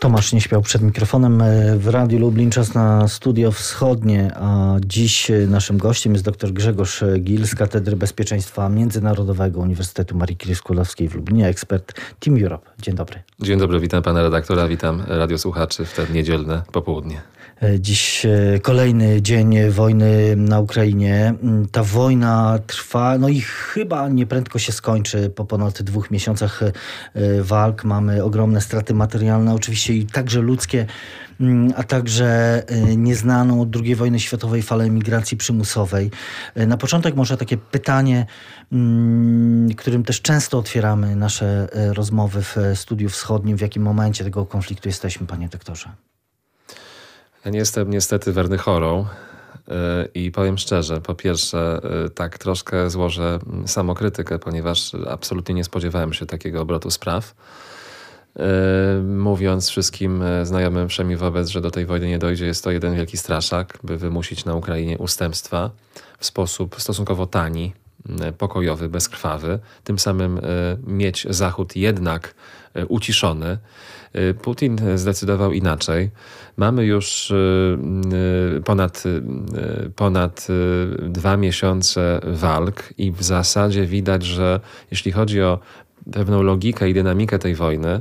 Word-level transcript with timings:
Tomasz 0.00 0.32
nie 0.32 0.40
śpiał 0.40 0.62
przed 0.62 0.82
mikrofonem 0.82 1.42
e, 1.42 1.76
w 1.76 1.88
Radiu 1.88 2.18
Lublin, 2.18 2.50
czas 2.50 2.74
na 2.74 3.08
studio 3.08 3.52
wschodnie, 3.52 4.30
a 4.34 4.76
dziś 4.86 5.30
e, 5.30 5.46
naszym 5.46 5.78
gościem 5.78 6.12
jest 6.12 6.24
dr 6.24 6.52
Grzegorz 6.52 7.04
Gil 7.18 7.46
z 7.46 7.54
Katedry 7.54 7.96
Bezpieczeństwa 7.96 8.68
Międzynarodowego 8.68 9.60
Uniwersytetu 9.60 10.16
Marii 10.16 10.36
Curie-Skłodowskiej 10.36 11.08
w 11.08 11.14
Lublinie, 11.14 11.48
ekspert 11.48 12.00
Team 12.20 12.42
Europe. 12.42 12.70
Dzień 12.82 12.94
dobry. 12.94 13.22
Dzień 13.40 13.58
dobry, 13.58 13.80
witam 13.80 14.02
pana 14.02 14.22
redaktora, 14.22 14.68
witam 14.68 15.02
radiosłuchaczy 15.06 15.84
w 15.84 15.94
te 15.94 16.06
niedzielne 16.12 16.62
popołudnie. 16.72 17.20
E, 17.62 17.80
dziś 17.80 18.26
kolejny 18.62 19.22
dzień 19.22 19.70
wojny 19.70 20.36
na 20.36 20.60
Ukrainie. 20.60 21.34
Mm, 21.42 21.68
ta 21.68 21.82
wojna 21.82 22.58
trwa, 22.66 23.18
no 23.18 23.28
i 23.28 23.40
chyba 23.40 24.08
nieprędko 24.08 24.58
się 24.58 24.72
skończy. 24.72 25.30
Po 25.30 25.44
ponad 25.44 25.82
dwóch 25.82 26.10
miesiącach 26.10 26.60
walk 27.40 27.84
mamy 27.84 28.24
ogromne 28.24 28.60
straty 28.60 28.94
materialne. 28.94 29.54
Oczywiście 29.54 29.94
i 29.94 30.06
także 30.06 30.40
ludzkie, 30.40 30.86
mm, 31.40 31.72
a 31.76 31.82
także 31.82 32.62
nieznaną 32.96 33.60
od 33.60 33.76
II 33.76 33.94
wojny 33.94 34.20
światowej 34.20 34.62
falę 34.62 34.84
emigracji 34.84 35.36
przymusowej. 35.36 36.10
Na 36.56 36.76
początek 36.76 37.16
może 37.16 37.36
takie 37.36 37.56
pytanie, 37.56 38.26
mm, 38.72 39.74
którym 39.74 40.04
też 40.04 40.22
często 40.22 40.58
otwieramy 40.58 41.16
nasze 41.16 41.68
rozmowy 41.94 42.42
w 42.42 42.56
studiu 42.74 43.08
wschodnim. 43.08 43.56
W 43.56 43.60
jakim 43.60 43.82
momencie 43.82 44.24
tego 44.24 44.46
konfliktu 44.46 44.88
jesteśmy, 44.88 45.26
panie 45.26 45.48
doktorze? 45.48 46.09
Ja 47.44 47.50
nie 47.50 47.58
jestem 47.58 47.90
niestety 47.90 48.32
werny 48.32 48.58
chorą. 48.58 49.06
I 50.14 50.30
powiem 50.30 50.58
szczerze, 50.58 51.00
po 51.00 51.14
pierwsze, 51.14 51.80
tak 52.14 52.38
troszkę 52.38 52.90
złożę 52.90 53.38
mm, 53.46 53.68
samokrytykę, 53.68 54.38
ponieważ 54.38 54.92
absolutnie 55.08 55.54
nie 55.54 55.64
spodziewałem 55.64 56.12
się 56.12 56.26
takiego 56.26 56.60
obrotu 56.60 56.90
spraw. 56.90 57.34
E, 58.36 59.02
mówiąc 59.02 59.68
wszystkim 59.68 60.22
e, 60.22 60.46
znajomym 60.46 60.88
wszemi 60.88 61.16
wobec, 61.16 61.48
że 61.48 61.60
do 61.60 61.70
tej 61.70 61.86
wojny 61.86 62.08
nie 62.08 62.18
dojdzie, 62.18 62.46
jest 62.46 62.64
to 62.64 62.70
jeden 62.70 62.94
wielki 62.94 63.16
straszak, 63.16 63.78
by 63.82 63.96
wymusić 63.96 64.44
na 64.44 64.54
Ukrainie 64.54 64.98
ustępstwa 64.98 65.70
w 66.18 66.26
sposób 66.26 66.80
stosunkowo 66.80 67.26
tani, 67.26 67.72
pokojowy, 68.38 68.88
bezkrwawy, 68.88 69.58
tym 69.84 69.98
samym 69.98 70.38
e, 70.38 70.42
mieć 70.86 71.26
Zachód 71.30 71.76
jednak 71.76 72.34
uciszony. 72.88 73.58
Putin 74.42 74.80
zdecydował 74.94 75.52
inaczej. 75.52 76.10
Mamy 76.56 76.84
już 76.84 77.32
ponad, 78.64 79.02
ponad 79.96 80.46
dwa 80.98 81.36
miesiące 81.36 82.20
walk 82.24 82.94
i 82.98 83.12
w 83.12 83.22
zasadzie 83.22 83.86
widać, 83.86 84.24
że 84.24 84.60
jeśli 84.90 85.12
chodzi 85.12 85.42
o 85.42 85.58
pewną 86.12 86.42
logikę 86.42 86.90
i 86.90 86.94
dynamikę 86.94 87.38
tej 87.38 87.54
wojny, 87.54 88.00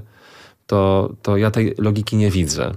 to, 0.67 1.13
to 1.21 1.37
ja 1.37 1.51
tej 1.51 1.73
logiki 1.77 2.15
nie 2.15 2.31
widzę. 2.31 2.71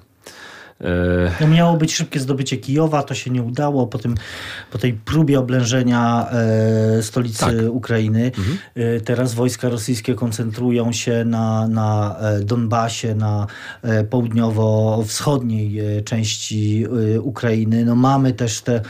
E, 0.82 1.30
no 1.40 1.48
miało 1.48 1.76
być 1.76 1.94
szybkie 1.94 2.20
zdobycie 2.20 2.56
Kijowa, 2.56 3.02
to 3.02 3.14
się 3.14 3.30
nie 3.30 3.42
udało. 3.42 3.86
Po, 3.86 3.98
tym, 3.98 4.14
po 4.72 4.78
tej 4.78 4.92
próbie 4.92 5.38
oblężenia 5.38 6.28
e, 6.30 7.02
stolicy 7.02 7.40
tak. 7.40 7.54
Ukrainy, 7.70 8.32
mhm. 8.38 8.58
e, 8.74 9.00
teraz 9.00 9.34
wojska 9.34 9.68
rosyjskie 9.68 10.14
koncentrują 10.14 10.92
się 10.92 11.24
na, 11.24 11.68
na 11.68 12.16
e, 12.20 12.40
Donbasie, 12.40 13.14
na 13.14 13.46
e, 13.82 14.04
południowo-wschodniej 14.04 15.80
e, 15.80 16.02
części 16.02 16.86
Ukrainy. 17.22 17.84
No 17.84 17.96
mamy 17.96 18.32
też 18.32 18.60
te, 18.60 18.80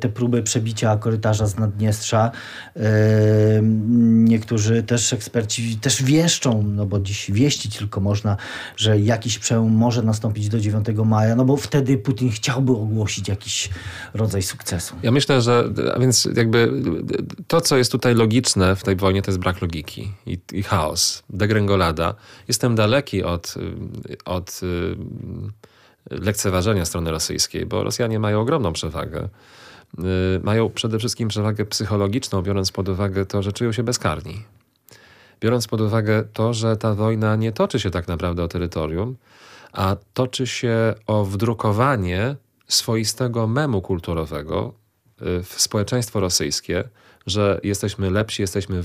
te 0.00 0.08
próby 0.08 0.42
przebicia 0.42 0.96
korytarza 0.96 1.46
z 1.46 1.58
Naddniestrza. 1.58 2.30
Niektórzy 4.02 4.82
też 4.82 5.12
eksperci 5.12 5.76
też 5.76 6.02
wieszczą, 6.02 6.62
no 6.62 6.86
bo 6.86 7.00
dziś 7.00 7.30
wieścić 7.30 7.76
tylko 7.76 8.00
można, 8.00 8.36
że 8.76 9.00
jakiś 9.00 9.38
przełom 9.38 9.72
może 9.72 10.02
nastąpić 10.02 10.48
do 10.48 10.60
9 10.60 10.86
maja, 11.12 11.36
no 11.36 11.44
bo 11.44 11.56
wtedy 11.56 11.98
Putin 11.98 12.30
chciałby 12.30 12.72
ogłosić 12.72 13.28
jakiś 13.28 13.70
rodzaj 14.14 14.42
sukcesu. 14.42 14.94
Ja 15.02 15.10
myślę, 15.10 15.42
że 15.42 15.64
a 15.94 15.98
więc 15.98 16.28
jakby 16.36 16.72
to, 17.46 17.60
co 17.60 17.76
jest 17.76 17.92
tutaj 17.92 18.14
logiczne 18.14 18.76
w 18.76 18.82
tej 18.82 18.96
wojnie, 18.96 19.22
to 19.22 19.30
jest 19.30 19.38
brak 19.38 19.62
logiki 19.62 20.12
i, 20.26 20.38
i 20.52 20.62
chaos, 20.62 21.22
degrengolada. 21.30 22.14
Jestem 22.48 22.74
daleki 22.74 23.22
od, 23.22 23.54
od 24.24 24.60
y, 24.62 24.96
lekceważenia 26.10 26.84
strony 26.84 27.10
rosyjskiej, 27.10 27.66
bo 27.66 27.84
Rosjanie 27.84 28.18
mają 28.18 28.40
ogromną 28.40 28.72
przewagę. 28.72 29.28
Y, 29.98 30.40
mają 30.42 30.70
przede 30.70 30.98
wszystkim 30.98 31.28
przewagę 31.28 31.64
psychologiczną, 31.64 32.42
biorąc 32.42 32.72
pod 32.72 32.88
uwagę 32.88 33.26
to, 33.26 33.42
że 33.42 33.52
czują 33.52 33.72
się 33.72 33.82
bezkarni. 33.82 34.42
Biorąc 35.40 35.68
pod 35.68 35.80
uwagę 35.80 36.24
to, 36.32 36.54
że 36.54 36.76
ta 36.76 36.94
wojna 36.94 37.36
nie 37.36 37.52
toczy 37.52 37.80
się 37.80 37.90
tak 37.90 38.08
naprawdę 38.08 38.42
o 38.42 38.48
terytorium, 38.48 39.16
a 39.72 39.96
toczy 40.14 40.46
się 40.46 40.94
o 41.06 41.24
wdrukowanie 41.24 42.36
swoistego 42.68 43.46
memu 43.46 43.82
kulturowego 43.82 44.74
y, 45.22 45.42
w 45.42 45.60
społeczeństwo 45.60 46.20
rosyjskie, 46.20 46.84
że 47.26 47.60
jesteśmy 47.62 48.10
lepsi, 48.10 48.42
jesteśmy, 48.42 48.76
y, 48.76 48.80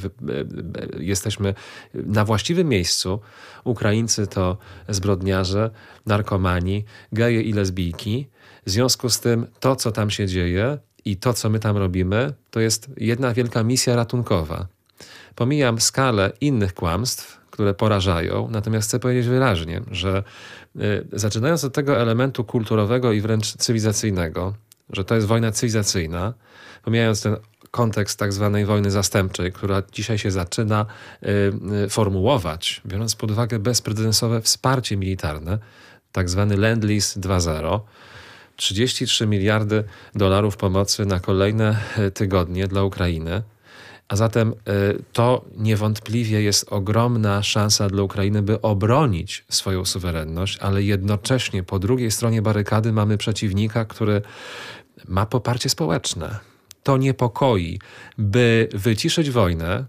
y, 0.99 1.03
jesteśmy 1.03 1.53
na 1.93 2.25
właściwym 2.25 2.69
miejscu. 2.69 3.19
Ukraińcy 3.63 4.27
to 4.27 4.57
zbrodniarze, 4.89 5.69
narkomani, 6.05 6.85
geje 7.11 7.41
i 7.41 7.53
lesbijki. 7.53 8.27
W 8.65 8.69
związku 8.69 9.09
z 9.09 9.19
tym 9.19 9.47
to, 9.59 9.75
co 9.75 9.91
tam 9.91 10.09
się 10.09 10.27
dzieje 10.27 10.77
i 11.05 11.17
to, 11.17 11.33
co 11.33 11.49
my 11.49 11.59
tam 11.59 11.77
robimy, 11.77 12.33
to 12.51 12.59
jest 12.59 12.89
jedna 12.97 13.33
wielka 13.33 13.63
misja 13.63 13.95
ratunkowa. 13.95 14.67
Pomijam 15.35 15.81
skalę 15.81 16.31
innych 16.41 16.73
kłamstw, 16.73 17.41
które 17.51 17.73
porażają, 17.73 18.47
natomiast 18.51 18.87
chcę 18.87 18.99
powiedzieć 18.99 19.27
wyraźnie, 19.27 19.81
że 19.91 20.23
zaczynając 21.13 21.63
od 21.63 21.73
tego 21.73 21.97
elementu 21.97 22.43
kulturowego 22.43 23.11
i 23.11 23.21
wręcz 23.21 23.53
cywilizacyjnego, 23.53 24.53
że 24.89 25.05
to 25.05 25.15
jest 25.15 25.27
wojna 25.27 25.51
cywilizacyjna, 25.51 26.33
pomijając 26.83 27.21
ten 27.21 27.35
kontekst 27.71 28.19
tak 28.19 28.33
zwanej 28.33 28.65
wojny 28.65 28.91
zastępczej, 28.91 29.51
która 29.51 29.83
dzisiaj 29.91 30.17
się 30.17 30.31
zaczyna 30.31 30.85
y, 31.23 31.27
y, 31.85 31.89
formułować, 31.89 32.81
biorąc 32.85 33.16
pod 33.16 33.31
uwagę 33.31 33.59
bezprecedensowe 33.59 34.41
wsparcie 34.41 34.97
militarne, 34.97 35.57
tak 36.11 36.29
zwany 36.29 36.57
Land-Lease 36.57 37.19
2.0, 37.19 37.79
33 38.55 39.27
miliardy 39.27 39.83
dolarów 40.16 40.57
pomocy 40.57 41.05
na 41.05 41.19
kolejne 41.19 41.77
tygodnie 42.13 42.67
dla 42.67 42.83
Ukrainy, 42.83 43.43
a 44.07 44.16
zatem 44.16 44.51
y, 44.51 44.53
to 45.13 45.45
niewątpliwie 45.57 46.41
jest 46.41 46.73
ogromna 46.73 47.44
szansa 47.44 47.90
dla 47.90 48.03
Ukrainy, 48.03 48.41
by 48.41 48.62
obronić 48.62 49.45
swoją 49.50 49.85
suwerenność, 49.85 50.57
ale 50.57 50.84
jednocześnie 50.84 51.63
po 51.63 51.79
drugiej 51.79 52.12
stronie 52.12 52.41
barykady 52.41 52.94
mamy 52.94 53.17
przeciwnika, 53.17 53.85
który 53.85 54.22
ma 55.07 55.25
poparcie 55.25 55.69
społeczne. 55.69 56.40
To 56.84 56.97
niepokoi. 56.97 57.79
By 58.17 58.69
wyciszyć 58.73 59.29
wojnę, 59.29 59.85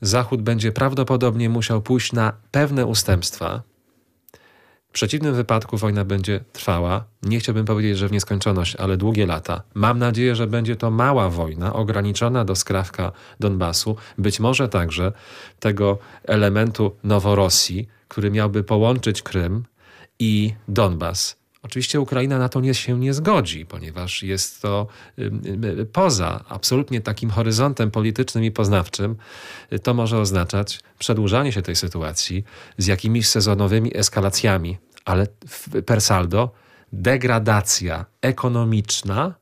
Zachód 0.00 0.42
będzie 0.42 0.72
prawdopodobnie 0.72 1.48
musiał 1.48 1.82
pójść 1.82 2.12
na 2.12 2.32
pewne 2.50 2.86
ustępstwa, 2.86 3.62
przeciwnym 4.98 5.34
wypadku 5.34 5.76
wojna 5.76 6.04
będzie 6.04 6.40
trwała, 6.52 7.04
nie 7.22 7.38
chciałbym 7.38 7.64
powiedzieć, 7.64 7.98
że 7.98 8.08
w 8.08 8.12
nieskończoność, 8.12 8.76
ale 8.76 8.96
długie 8.96 9.26
lata. 9.26 9.62
Mam 9.74 9.98
nadzieję, 9.98 10.36
że 10.36 10.46
będzie 10.46 10.76
to 10.76 10.90
mała 10.90 11.30
wojna, 11.30 11.72
ograniczona 11.72 12.44
do 12.44 12.56
skrawka 12.56 13.12
Donbasu, 13.40 13.96
być 14.18 14.40
może 14.40 14.68
także 14.68 15.12
tego 15.60 15.98
elementu 16.24 16.96
Noworosji, 17.04 17.88
który 18.08 18.30
miałby 18.30 18.64
połączyć 18.64 19.22
Krym 19.22 19.64
i 20.18 20.54
Donbas. 20.68 21.36
Oczywiście 21.62 22.00
Ukraina 22.00 22.38
na 22.38 22.48
to 22.48 22.60
nie, 22.60 22.74
się 22.74 22.98
nie 22.98 23.14
zgodzi, 23.14 23.66
ponieważ 23.66 24.22
jest 24.22 24.62
to 24.62 24.86
poza 25.92 26.44
absolutnie 26.48 27.00
takim 27.00 27.30
horyzontem 27.30 27.90
politycznym 27.90 28.44
i 28.44 28.50
poznawczym. 28.50 29.16
To 29.82 29.94
może 29.94 30.18
oznaczać 30.18 30.80
przedłużanie 30.98 31.52
się 31.52 31.62
tej 31.62 31.76
sytuacji 31.76 32.44
z 32.78 32.86
jakimiś 32.86 33.28
sezonowymi 33.28 33.96
eskalacjami, 33.96 34.78
ale 35.08 35.26
per 35.86 36.00
saldo 36.00 36.50
degradacja 36.92 38.04
ekonomiczna, 38.22 39.34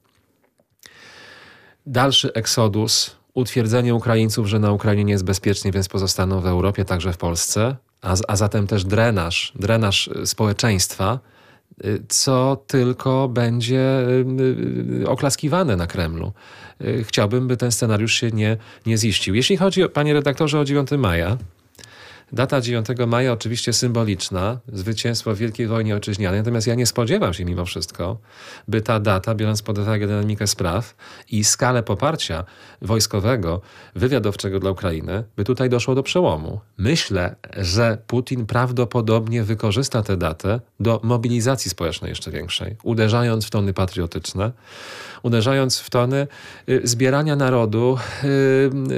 dalszy 1.87 2.33
eksodus, 2.33 3.17
utwierdzenie 3.35 3.95
Ukraińców, 3.95 4.47
że 4.47 4.59
na 4.59 4.73
Ukrainie 4.73 5.05
nie 5.05 5.13
jest 5.13 5.25
bezpiecznie, 5.25 5.73
więc 5.73 5.89
pozostaną 5.89 6.41
w 6.41 6.47
Europie, 6.47 6.85
także 6.85 7.13
w 7.13 7.17
Polsce, 7.17 7.77
a, 8.03 8.15
a 8.29 8.37
zatem 8.37 8.67
też 8.67 8.85
drenaż, 8.85 9.53
drenaż 9.55 10.11
społeczeństwa 10.25 11.21
co 12.09 12.65
tylko 12.67 13.29
będzie 13.29 14.01
y, 14.09 15.03
y, 15.03 15.09
oklaskiwane 15.09 15.77
na 15.77 15.87
Kremlu. 15.87 16.33
Y, 16.81 17.05
chciałbym, 17.05 17.49
by 17.49 17.57
ten 17.57 17.73
scenariusz 17.73 18.15
się 18.15 18.31
nie, 18.31 18.57
nie 18.87 18.99
ziścił. 18.99 19.35
Jeśli 19.35 19.57
chodzi, 19.57 19.89
panie 19.89 20.13
redaktorze, 20.15 20.61
o 20.61 20.65
9 20.65 20.91
maja, 20.91 21.37
Data 22.33 22.61
9 22.61 22.87
maja 23.07 23.33
oczywiście 23.33 23.73
symboliczna, 23.73 24.61
zwycięstwo 24.73 25.35
w 25.35 25.39
Wielkiej 25.39 25.67
Wojnie 25.67 25.95
Ojczyźnianej, 25.95 26.41
natomiast 26.41 26.67
ja 26.67 26.75
nie 26.75 26.87
spodziewam 26.87 27.35
się 27.35 27.45
mimo 27.45 27.65
wszystko, 27.65 28.19
by 28.69 28.83
ta 28.83 29.01
data, 29.01 29.35
biorąc 29.35 29.63
pod 29.63 29.79
uwagę 29.79 30.07
dynamikę 30.07 30.47
spraw 30.47 30.95
i 31.31 31.45
skalę 31.45 31.83
poparcia 31.83 32.45
wojskowego, 32.83 33.61
wywiadowczego 33.95 34.61
dla 34.61 34.71
Ukrainy, 34.71 35.25
by 35.37 35.45
tutaj 35.45 35.71
doszło 35.71 35.95
do 35.95 36.03
przełomu. 36.03 36.61
Myślę, 36.79 37.37
że 37.57 37.99
Putin 38.07 38.47
prawdopodobnie 38.47 39.45
wykorzysta 39.45 40.03
tę 40.03 40.17
datę 40.17 40.61
do 40.81 41.01
mobilizacji 41.03 41.71
społecznej 41.71 42.09
jeszcze 42.09 42.31
większej, 42.31 42.77
uderzając 42.83 43.47
w 43.47 43.51
tony 43.51 43.73
patriotyczne, 43.73 44.53
uderzając 45.23 45.79
w 45.79 45.91
tony 45.91 46.27
y, 46.69 46.81
zbierania 46.85 47.37
narodu 47.37 47.99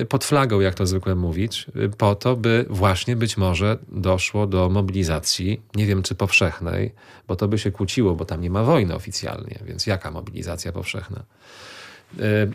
y, 0.00 0.06
pod 0.06 0.24
flagą, 0.24 0.60
jak 0.60 0.74
to 0.74 0.86
zwykle 0.86 1.14
mówić, 1.14 1.66
y, 1.76 1.88
po 1.88 2.14
to, 2.14 2.36
by 2.36 2.66
właśnie 2.68 3.16
być 3.18 3.36
może 3.36 3.78
doszło 3.88 4.46
do 4.46 4.68
mobilizacji, 4.68 5.62
nie 5.74 5.86
wiem 5.86 6.02
czy 6.02 6.14
powszechnej, 6.14 6.92
bo 7.28 7.36
to 7.36 7.48
by 7.48 7.58
się 7.58 7.70
kłóciło, 7.70 8.14
bo 8.14 8.24
tam 8.24 8.40
nie 8.40 8.50
ma 8.50 8.62
wojny 8.62 8.94
oficjalnie, 8.94 9.58
więc 9.64 9.86
jaka 9.86 10.10
mobilizacja 10.10 10.72
powszechna? 10.72 11.22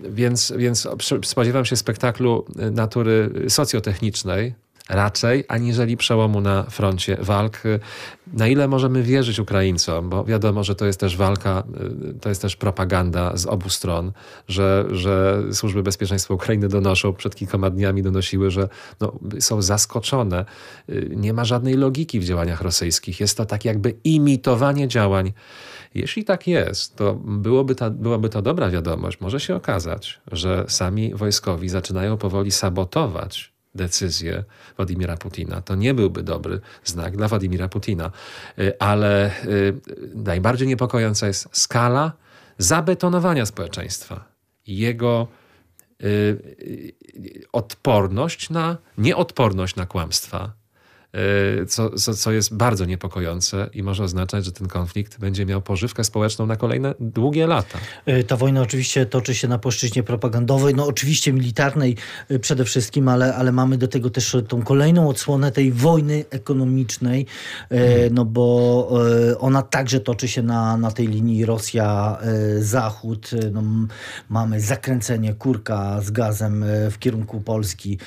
Więc, 0.10 0.54
więc 0.58 0.88
spodziewam 1.24 1.66
się 1.66 1.76
spektaklu 1.76 2.46
natury 2.72 3.32
socjotechnicznej, 3.50 4.54
raczej, 4.90 5.44
aniżeli 5.48 5.98
przełomu 5.98 6.42
na 6.42 6.64
froncie 6.64 7.18
walk. 7.22 7.62
Na 8.34 8.48
ile 8.48 8.68
możemy 8.68 9.04
wierzyć 9.04 9.40
Ukraińcom, 9.40 10.10
bo 10.10 10.24
wiadomo, 10.24 10.64
że 10.64 10.76
to 10.76 10.86
jest 10.86 11.00
też 11.00 11.18
walka, 11.18 11.64
to 12.22 12.30
jest 12.30 12.42
też 12.42 12.56
propaganda 12.56 13.38
z 13.38 13.46
obu 13.46 13.70
stron, 13.70 14.12
że, 14.48 14.86
że 14.92 15.44
służby 15.52 15.84
bezpieczeństwa 15.84 16.34
Ukrainy 16.34 16.68
donoszą, 16.68 17.14
przed 17.14 17.36
kilkoma 17.36 17.70
dniami 17.70 18.02
donosiły, 18.02 18.52
że 18.52 18.70
no, 19.00 19.14
są 19.40 19.62
zaskoczone. 19.62 20.46
Nie 21.10 21.34
ma 21.34 21.46
żadnej 21.46 21.74
logiki 21.74 22.20
w 22.20 22.24
działaniach 22.24 22.62
rosyjskich. 22.62 23.20
Jest 23.20 23.38
to 23.38 23.46
tak 23.46 23.66
jakby 23.66 23.94
imitowanie 24.04 24.88
działań. 24.88 25.34
Jeśli 25.96 26.24
tak 26.24 26.48
jest, 26.48 26.96
to 26.96 27.14
byłoby, 27.16 27.76
ta, 27.76 27.90
byłaby 27.90 28.30
to 28.30 28.42
dobra 28.42 28.70
wiadomość. 28.70 29.22
Może 29.22 29.40
się 29.40 29.56
okazać, 29.56 30.22
że 30.32 30.66
sami 30.68 31.16
wojskowi 31.16 31.70
zaczynają 31.70 32.18
powoli 32.18 32.52
sabotować 32.52 33.53
decyzję 33.76 34.44
Władimira 34.78 35.18
Putina. 35.18 35.62
To 35.62 35.76
nie 35.76 35.94
byłby 35.94 36.24
dobry 36.24 36.60
znak 36.84 37.18
dla 37.18 37.28
Władimira 37.28 37.70
Putina. 37.70 38.12
Y, 38.60 38.80
ale 38.80 39.32
y, 39.46 39.82
najbardziej 40.16 40.68
niepokojąca 40.68 41.28
jest 41.28 41.50
skala 41.52 42.12
zabetonowania 42.58 43.46
społeczeństwa. 43.46 44.26
Jego 44.68 45.28
y, 46.04 46.94
odporność 47.52 48.50
na, 48.50 48.78
nieodporność 48.98 49.76
na 49.76 49.86
kłamstwa, 49.86 50.54
co, 51.68 51.90
co, 51.90 52.14
co 52.14 52.32
jest 52.32 52.56
bardzo 52.56 52.86
niepokojące 52.86 53.70
i 53.74 53.84
może 53.84 54.04
oznaczać, 54.04 54.46
że 54.46 54.52
ten 54.52 54.68
konflikt 54.68 55.20
będzie 55.20 55.46
miał 55.46 55.62
pożywkę 55.62 56.04
społeczną 56.04 56.46
na 56.46 56.56
kolejne 56.56 56.94
długie 57.00 57.48
lata. 57.48 57.80
E, 58.06 58.24
ta 58.24 58.38
wojna 58.38 58.62
oczywiście 58.62 59.06
toczy 59.06 59.36
się 59.36 59.48
na 59.48 59.60
płaszczyźnie 59.60 60.04
propagandowej, 60.04 60.76
no 60.76 60.88
oczywiście 60.88 61.34
militarnej 61.34 61.96
e, 62.30 62.40
przede 62.40 62.66
wszystkim, 62.66 63.08
ale, 63.08 63.36
ale 63.36 63.52
mamy 63.52 63.78
do 63.78 63.88
tego 63.88 64.10
też 64.10 64.38
tą 64.48 64.62
kolejną 64.62 65.10
odsłonę 65.10 65.52
tej 65.52 65.72
wojny 65.72 66.26
ekonomicznej, 66.30 67.26
hmm. 67.70 68.14
no 68.14 68.26
bo 68.26 68.44
ona 69.40 69.62
także 69.62 70.00
toczy 70.00 70.28
się 70.28 70.42
na, 70.42 70.78
na 70.78 70.92
tej 70.92 71.08
linii 71.08 71.46
Rosja-Zachód. 71.46 73.32
No, 73.52 73.64
mamy 74.30 74.62
zakręcenie 74.62 75.34
kurka 75.34 76.02
z 76.02 76.12
gazem 76.12 76.66
w 76.92 77.00
kierunku 77.00 77.42
Polski, 77.42 77.98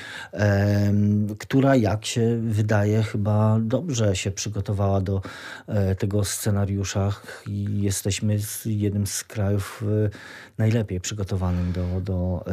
która 1.37 1.75
jak 1.75 2.05
się 2.05 2.39
wydaje 2.41 2.96
chyba 3.03 3.57
dobrze 3.61 4.15
się 4.15 4.31
przygotowała 4.31 5.01
do 5.01 5.21
e, 5.67 5.95
tego 5.95 6.23
scenariusza 6.23 7.13
i 7.47 7.81
jesteśmy 7.81 8.39
jednym 8.65 9.07
z 9.07 9.23
krajów 9.23 9.83
e, 10.05 10.09
najlepiej 10.57 10.99
przygotowanym 10.99 11.71
do, 11.71 12.01
do 12.01 12.45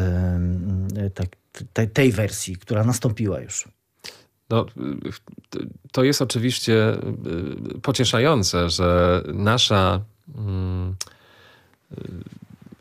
tej 1.93 2.13
wersji, 2.13 2.57
która 2.57 2.85
nastąpiła 2.85 3.41
już. 3.41 3.69
No, 4.51 4.67
to 5.93 6.05
jest 6.05 6.23
oczywiście 6.23 6.89
e, 6.89 7.01
pocieszające, 7.83 8.71
że 8.71 9.23
nasza 9.35 10.01
mm, 10.35 10.95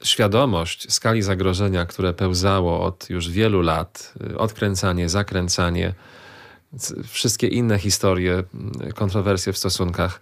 świadomość 0.02 0.94
skali 0.94 1.22
zagrożenia, 1.22 1.86
które 1.86 2.14
pełzało 2.14 2.86
od 2.86 3.10
już 3.10 3.30
wielu 3.30 3.62
lat, 3.62 4.14
odkręcanie, 4.38 5.10
zakręcanie, 5.10 5.94
wszystkie 7.08 7.48
inne 7.48 7.80
historie, 7.80 8.44
kontrowersje 8.96 9.54
w 9.54 9.58
stosunkach 9.58 10.22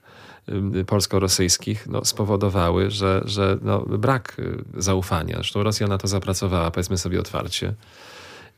polsko-rosyjskich 0.88 1.88
no, 1.88 2.06
spowodowały, 2.06 2.92
że, 2.92 3.22
że 3.26 3.58
no, 3.62 3.80
brak 3.80 4.36
y, 4.40 4.82
zaufania. 4.82 5.36
Zresztą 5.36 5.64
Rosja 5.64 5.88
na 5.88 5.98
to 5.98 6.08
zapracowała, 6.08 6.72
powiedzmy 6.72 6.98
sobie 6.98 7.20
otwarcie. 7.20 7.74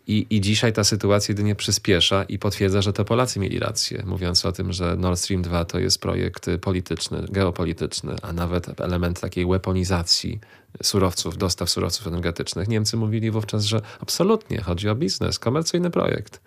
I, 0.07 0.27
I 0.29 0.41
dzisiaj 0.41 0.73
ta 0.73 0.83
sytuacja 0.83 1.31
jedynie 1.31 1.55
przyspiesza 1.55 2.23
i 2.23 2.39
potwierdza, 2.39 2.81
że 2.81 2.93
to 2.93 3.05
Polacy 3.05 3.39
mieli 3.39 3.59
rację, 3.59 4.03
mówiąc 4.05 4.45
o 4.45 4.51
tym, 4.51 4.73
że 4.73 4.95
Nord 4.95 5.19
Stream 5.19 5.41
2 5.41 5.65
to 5.65 5.79
jest 5.79 6.01
projekt 6.01 6.49
polityczny, 6.61 7.25
geopolityczny, 7.29 8.15
a 8.21 8.33
nawet 8.33 8.81
element 8.81 9.19
takiej 9.19 9.45
weaponizacji 9.45 10.39
surowców, 10.83 11.37
dostaw 11.37 11.69
surowców 11.69 12.07
energetycznych. 12.07 12.67
Niemcy 12.67 12.97
mówili 12.97 13.31
wówczas, 13.31 13.63
że 13.63 13.81
absolutnie 13.99 14.61
chodzi 14.61 14.89
o 14.89 14.95
biznes, 14.95 15.39
komercyjny 15.39 15.89
projekt. 15.89 16.41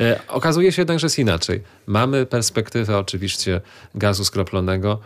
E, 0.00 0.20
okazuje 0.28 0.72
się 0.72 0.82
jednak, 0.82 0.98
że 0.98 1.04
jest 1.04 1.18
inaczej. 1.18 1.62
Mamy 1.86 2.26
perspektywę 2.26 2.98
oczywiście 2.98 3.60
gazu 3.94 4.24
skroplonego, 4.24 5.00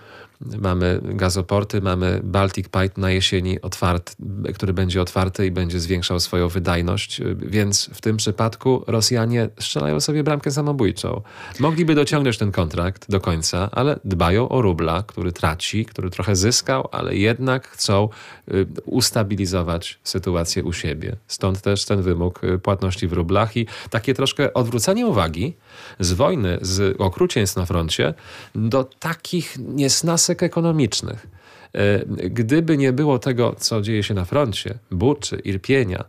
Mamy 0.61 1.01
gazoporty, 1.03 1.81
mamy 1.81 2.21
Baltic 2.25 2.65
Pipe 2.65 3.01
na 3.01 3.11
jesieni, 3.11 3.61
otwart, 3.61 4.17
który 4.55 4.73
będzie 4.73 5.03
otwarty 5.03 5.47
i 5.47 5.51
będzie 5.51 5.81
zwiększał 5.81 6.21
swoją 6.21 6.49
wydajność, 6.49 7.21
więc 7.37 7.91
w 7.93 8.01
tym 8.01 8.17
przypadku 8.17 8.85
Rosjanie 8.87 9.49
strzelają 9.61 10.01
sobie 10.01 10.25
bramkę 10.25 10.51
samobójczą. 10.51 11.23
Mogliby 11.61 11.95
dociągnąć 11.95 12.39
ten 12.39 12.53
kontrakt 12.53 13.11
do 13.11 13.21
końca, 13.21 13.69
ale 13.73 14.01
dbają 14.05 14.49
o 14.49 14.63
rubla, 14.63 15.03
który 15.03 15.33
traci, 15.33 15.85
który 15.85 16.11
trochę 16.11 16.37
zyskał, 16.37 16.89
ale 16.93 17.17
jednak 17.17 17.69
chcą 17.69 18.09
y, 18.49 18.67
ustabilizować 18.85 19.99
sytuację 20.05 20.65
u 20.65 20.73
siebie. 20.73 21.17
Stąd 21.27 21.61
też 21.61 21.85
ten 21.85 22.03
wymóg 22.03 22.45
y, 22.45 22.59
płatności 22.59 23.09
w 23.09 23.13
rublach 23.13 23.57
i 23.57 23.67
takie 23.91 24.15
troszkę 24.15 24.55
odwrócenie 24.55 25.07
uwagi 25.07 25.57
z 26.01 26.13
wojny, 26.13 26.59
z 26.63 26.97
okrucieństw 27.01 27.57
na 27.57 27.67
froncie 27.67 28.15
do 28.55 28.85
takich 28.85 29.57
niesnasek 29.59 30.34
ekonomicznych. 30.43 31.27
E, 31.75 32.07
gdyby 32.31 32.77
nie 32.77 32.93
było 32.93 33.19
tego, 33.19 33.55
co 33.59 33.81
dzieje 33.83 34.03
się 34.03 34.15
na 34.15 34.25
froncie, 34.25 34.79
buczy, 34.91 35.37
irpienia, 35.37 36.05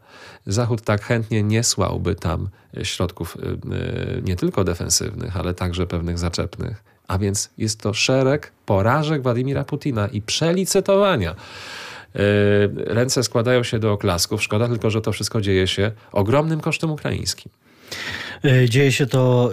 Zachód 0.48 0.82
tak 0.82 1.02
chętnie 1.02 1.44
nie 1.44 1.64
słałby 1.64 2.16
tam 2.16 2.50
środków 2.84 3.38
e, 3.38 3.50
e, 3.50 4.22
nie 4.22 4.36
tylko 4.36 4.64
defensywnych, 4.64 5.38
ale 5.38 5.54
także 5.54 5.88
pewnych 5.88 6.18
zaczepnych. 6.18 6.84
A 7.08 7.18
więc 7.18 7.50
jest 7.58 7.80
to 7.80 7.94
szereg 7.94 8.52
porażek 8.66 9.24
Władimira 9.24 9.64
Putina 9.64 10.08
i 10.08 10.22
przelicytowania. 10.22 11.36
Ręce 12.76 13.24
składają 13.24 13.64
się 13.64 13.80
do 13.80 13.92
oklasków. 13.92 14.44
Szkoda 14.44 14.68
tylko, 14.68 14.90
że 14.90 15.02
to 15.02 15.12
wszystko 15.12 15.42
dzieje 15.42 15.68
się 15.68 15.92
ogromnym 16.12 16.62
kosztem 16.62 16.92
ukraińskim. 16.92 17.52
E, 18.46 18.70
dzieje 18.70 18.92
się 18.92 19.06
to 19.06 19.52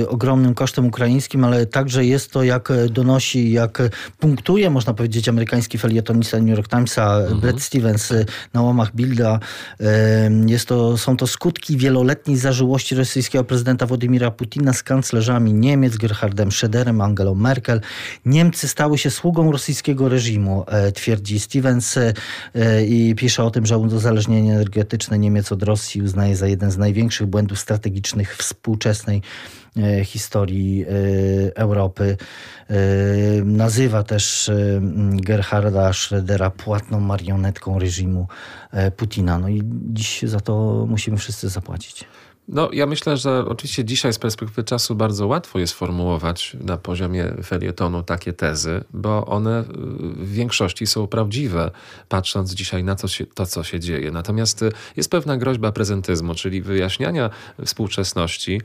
y, 0.00 0.08
ogromnym 0.08 0.54
kosztem 0.54 0.86
ukraińskim, 0.86 1.44
ale 1.44 1.66
także 1.66 2.04
jest 2.04 2.30
to, 2.32 2.42
jak 2.42 2.72
donosi, 2.90 3.52
jak 3.52 3.82
punktuje, 4.18 4.70
można 4.70 4.94
powiedzieć, 4.94 5.28
amerykański 5.28 5.78
felietonista 5.78 6.38
New 6.38 6.56
York 6.56 6.68
Timesa, 6.68 7.18
mhm. 7.18 7.40
Brett 7.40 7.62
Stevens 7.62 8.12
na 8.54 8.62
łamach 8.62 8.94
Bilda. 8.94 9.40
Y, 9.80 9.84
jest 10.46 10.68
to, 10.68 10.98
są 10.98 11.16
to 11.16 11.26
skutki 11.26 11.76
wieloletniej 11.76 12.36
zażyłości 12.36 12.94
rosyjskiego 12.94 13.44
prezydenta 13.44 13.86
Władimira 13.86 14.30
Putina 14.30 14.72
z 14.72 14.82
kanclerzami 14.82 15.54
Niemiec, 15.54 15.96
Gerhardem 15.96 16.48
Schröderem, 16.48 17.04
Angelą 17.04 17.34
Merkel. 17.34 17.80
Niemcy 18.24 18.68
stały 18.68 18.98
się 18.98 19.10
sługą 19.10 19.52
rosyjskiego 19.52 20.08
reżimu, 20.08 20.64
y, 20.88 20.92
twierdzi 20.92 21.40
Stevens 21.40 21.98
i 22.88 23.14
pisze 23.16 23.44
o 23.44 23.50
tym, 23.50 23.66
że 23.66 23.78
uzależnienie 23.78 24.54
energetyczne 24.54 25.18
Niemiec 25.18 25.52
od 25.52 25.62
Rosji 25.62 26.02
uznaje 26.02 26.36
za 26.36 26.46
jeden 26.46 26.70
z 26.70 26.78
największych 26.78 27.26
błędów 27.26 27.58
strategicznych 27.68 28.36
współczesnej 28.36 29.22
e, 29.76 30.04
historii 30.04 30.84
e, 30.84 31.56
Europy. 31.56 32.16
E, 32.70 32.74
nazywa 33.44 34.02
też 34.02 34.50
Gerharda 35.12 35.90
Schrödera 35.90 36.50
płatną 36.50 37.00
marionetką 37.00 37.78
reżimu 37.78 38.28
Putina. 38.96 39.38
No 39.38 39.48
i 39.48 39.62
dziś 39.92 40.22
za 40.22 40.40
to 40.40 40.84
musimy 40.88 41.16
wszyscy 41.16 41.48
zapłacić. 41.48 42.04
No, 42.48 42.70
ja 42.72 42.86
myślę, 42.86 43.16
że 43.16 43.44
oczywiście 43.48 43.84
dzisiaj 43.84 44.12
z 44.12 44.18
perspektywy 44.18 44.64
czasu 44.64 44.94
bardzo 44.94 45.26
łatwo 45.26 45.58
jest 45.58 45.72
formułować 45.72 46.56
na 46.60 46.76
poziomie 46.76 47.34
felietonu 47.44 48.02
takie 48.02 48.32
tezy, 48.32 48.84
bo 48.92 49.26
one 49.26 49.64
w 50.16 50.32
większości 50.32 50.86
są 50.86 51.06
prawdziwe, 51.06 51.70
patrząc 52.08 52.54
dzisiaj 52.54 52.84
na 52.84 52.94
to, 52.94 53.08
to 53.34 53.46
co 53.46 53.64
się 53.64 53.80
dzieje. 53.80 54.10
Natomiast 54.10 54.64
jest 54.96 55.10
pewna 55.10 55.36
groźba 55.36 55.72
prezentyzmu, 55.72 56.34
czyli 56.34 56.62
wyjaśniania 56.62 57.30
współczesności 57.64 58.60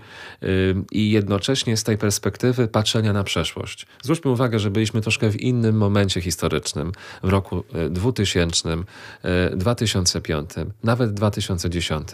i 0.92 1.12
jednocześnie 1.12 1.78
z 1.78 1.84
tej 1.84 1.98
perspektywy 1.98 2.68
patrzenia 2.68 3.14
na 3.14 3.24
przeszłość. 3.24 3.86
Zwróćmy 4.02 4.32
uwagę, 4.32 4.60
że 4.60 4.72
byliśmy 4.72 5.02
troszkę 5.02 5.30
w 5.30 5.42
innym 5.42 5.78
momencie 5.78 6.22
historycznym, 6.22 6.92
w 7.24 7.30
roku 7.30 7.64
2000, 7.90 8.78
2005, 9.56 10.50
nawet 10.84 11.14
2010. 11.14 12.08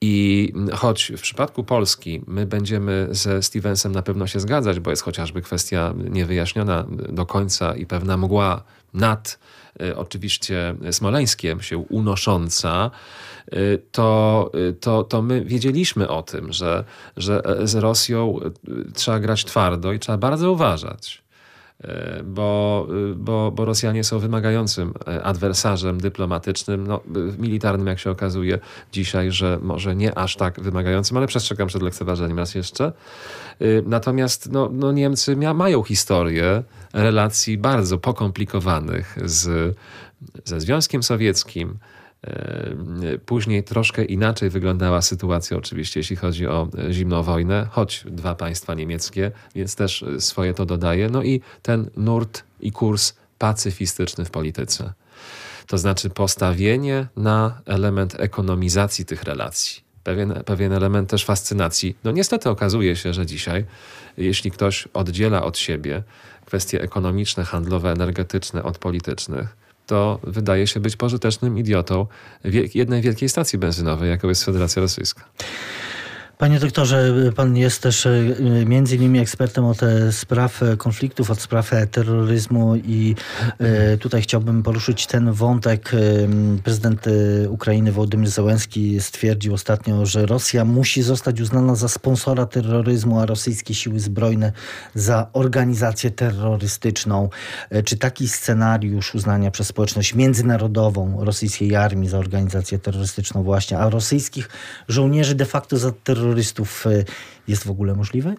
I 0.00 0.52
choć 0.72 0.95
w 1.04 1.20
przypadku 1.20 1.64
Polski 1.64 2.22
my 2.26 2.46
będziemy 2.46 3.08
ze 3.10 3.42
Stevensem 3.42 3.92
na 3.92 4.02
pewno 4.02 4.26
się 4.26 4.40
zgadzać, 4.40 4.80
bo 4.80 4.90
jest 4.90 5.02
chociażby 5.02 5.42
kwestia 5.42 5.94
niewyjaśniona 6.10 6.86
do 7.08 7.26
końca 7.26 7.76
i 7.76 7.86
pewna 7.86 8.16
mgła 8.16 8.62
nad 8.94 9.38
e, 9.80 9.96
oczywiście 9.96 10.74
Smoleńskiem 10.90 11.60
się 11.60 11.78
unosząca, 11.78 12.90
e, 13.46 13.56
to, 13.92 14.50
e, 14.68 14.72
to, 14.72 15.04
to 15.04 15.22
my 15.22 15.44
wiedzieliśmy 15.44 16.08
o 16.08 16.22
tym, 16.22 16.52
że, 16.52 16.84
że 17.16 17.42
z 17.64 17.74
Rosją 17.74 18.38
trzeba 18.94 19.20
grać 19.20 19.44
twardo 19.44 19.92
i 19.92 19.98
trzeba 19.98 20.18
bardzo 20.18 20.52
uważać. 20.52 21.25
E, 21.84 22.22
bo, 22.22 22.86
e, 23.10 23.14
bo, 23.14 23.50
bo 23.50 23.64
Rosjanie 23.64 24.04
są 24.04 24.18
wymagającym 24.18 24.94
e, 25.08 25.22
adwersarzem 25.22 26.00
dyplomatycznym, 26.00 26.86
no, 26.86 27.00
militarnym, 27.38 27.86
jak 27.86 27.98
się 27.98 28.10
okazuje 28.10 28.58
dzisiaj, 28.92 29.32
że 29.32 29.58
może 29.62 29.96
nie 29.96 30.18
aż 30.18 30.36
tak 30.36 30.60
wymagającym, 30.60 31.16
ale 31.16 31.26
przestrzegam 31.26 31.68
przed 31.68 31.82
lekceważeniem 31.82 32.38
raz 32.38 32.54
jeszcze. 32.54 32.92
Natomiast 33.86 34.52
no, 34.52 34.68
no 34.72 34.92
Niemcy 34.92 35.36
mia, 35.36 35.54
mają 35.54 35.82
historię 35.82 36.62
relacji 36.92 37.58
bardzo 37.58 37.98
pokomplikowanych 37.98 39.18
z, 39.24 39.76
ze 40.44 40.60
Związkiem 40.60 41.02
Sowieckim, 41.02 41.78
później 43.26 43.64
troszkę 43.64 44.04
inaczej 44.04 44.50
wyglądała 44.50 45.02
sytuacja, 45.02 45.56
oczywiście, 45.56 46.00
jeśli 46.00 46.16
chodzi 46.16 46.46
o 46.46 46.68
e, 46.78 46.92
zimną 46.92 47.22
wojnę, 47.22 47.66
choć 47.70 48.04
dwa 48.10 48.34
państwa 48.34 48.74
niemieckie, 48.74 49.32
więc 49.54 49.76
też 49.76 50.02
e, 50.02 50.20
swoje 50.20 50.54
to 50.54 50.66
dodaje. 50.66 51.10
No 51.10 51.22
i 51.22 51.40
ten 51.62 51.90
nurt 51.96 52.42
i 52.60 52.72
kurs 52.72 53.14
pacyfistyczny 53.38 54.24
w 54.24 54.30
polityce. 54.30 54.92
To 55.66 55.78
znaczy 55.78 56.10
postawienie 56.10 57.06
na 57.16 57.60
element 57.66 58.20
ekonomizacji 58.20 59.04
tych 59.04 59.22
relacji. 59.22 59.86
Pewien, 60.02 60.42
pewien 60.44 60.72
element 60.72 61.10
też 61.10 61.24
fascynacji. 61.24 61.96
No 62.04 62.10
niestety 62.10 62.50
okazuje 62.50 62.96
się, 62.96 63.12
że 63.12 63.26
dzisiaj, 63.26 63.64
jeśli 64.16 64.50
ktoś 64.50 64.88
oddziela 64.94 65.42
od 65.42 65.58
siebie 65.58 66.02
kwestie 66.44 66.82
ekonomiczne, 66.82 67.44
handlowe, 67.44 67.90
energetyczne 67.92 68.62
od 68.62 68.78
politycznych, 68.78 69.56
to 69.86 70.20
wydaje 70.22 70.66
się 70.66 70.80
być 70.80 70.96
pożytecznym 70.96 71.58
idiotą 71.58 72.06
jednej 72.74 73.02
wielkiej 73.02 73.28
stacji 73.28 73.58
benzynowej, 73.58 74.10
jaką 74.10 74.28
jest 74.28 74.44
Federacja 74.44 74.82
Rosyjska. 74.82 75.24
Panie 76.38 76.60
doktorze, 76.60 77.14
pan 77.36 77.56
jest 77.56 77.82
też 77.82 78.06
e, 78.06 78.12
między 78.66 78.96
innymi 78.96 79.18
ekspertem 79.18 79.64
od 79.64 79.80
spraw 80.10 80.60
konfliktów, 80.78 81.30
od 81.30 81.40
spraw 81.40 81.70
terroryzmu 81.90 82.76
i 82.76 83.14
e, 83.58 83.96
tutaj 83.96 84.22
chciałbym 84.22 84.62
poruszyć 84.62 85.06
ten 85.06 85.32
wątek. 85.32 85.90
E, 85.94 85.98
prezydent 86.62 87.04
Ukrainy 87.48 87.92
Wołodymyr 87.92 88.28
Zełenski 88.28 89.00
stwierdził 89.00 89.54
ostatnio, 89.54 90.06
że 90.06 90.26
Rosja 90.26 90.64
musi 90.64 91.02
zostać 91.02 91.40
uznana 91.40 91.74
za 91.74 91.88
sponsora 91.88 92.46
terroryzmu, 92.46 93.20
a 93.20 93.26
rosyjskie 93.26 93.74
siły 93.74 94.00
zbrojne 94.00 94.52
za 94.94 95.26
organizację 95.32 96.10
terrorystyczną. 96.10 97.28
Czy 97.84 97.96
taki 97.96 98.28
scenariusz 98.28 99.14
uznania 99.14 99.50
przez 99.50 99.66
społeczność 99.66 100.14
międzynarodową 100.14 101.24
rosyjskiej 101.24 101.76
armii 101.76 102.08
za 102.08 102.18
organizację 102.18 102.78
terrorystyczną 102.78 103.42
właśnie, 103.42 103.78
a 103.78 103.90
rosyjskich 103.90 104.48
żołnierzy 104.88 105.34
de 105.34 105.44
facto 105.44 105.78
za 105.78 105.92
terrorystyczną 105.92 106.25
terrorystów 106.26 106.86
e, 106.86 107.04
jest 107.48 107.66
w 107.66 107.70
ogóle 107.70 107.94
możliwe? 107.94 108.34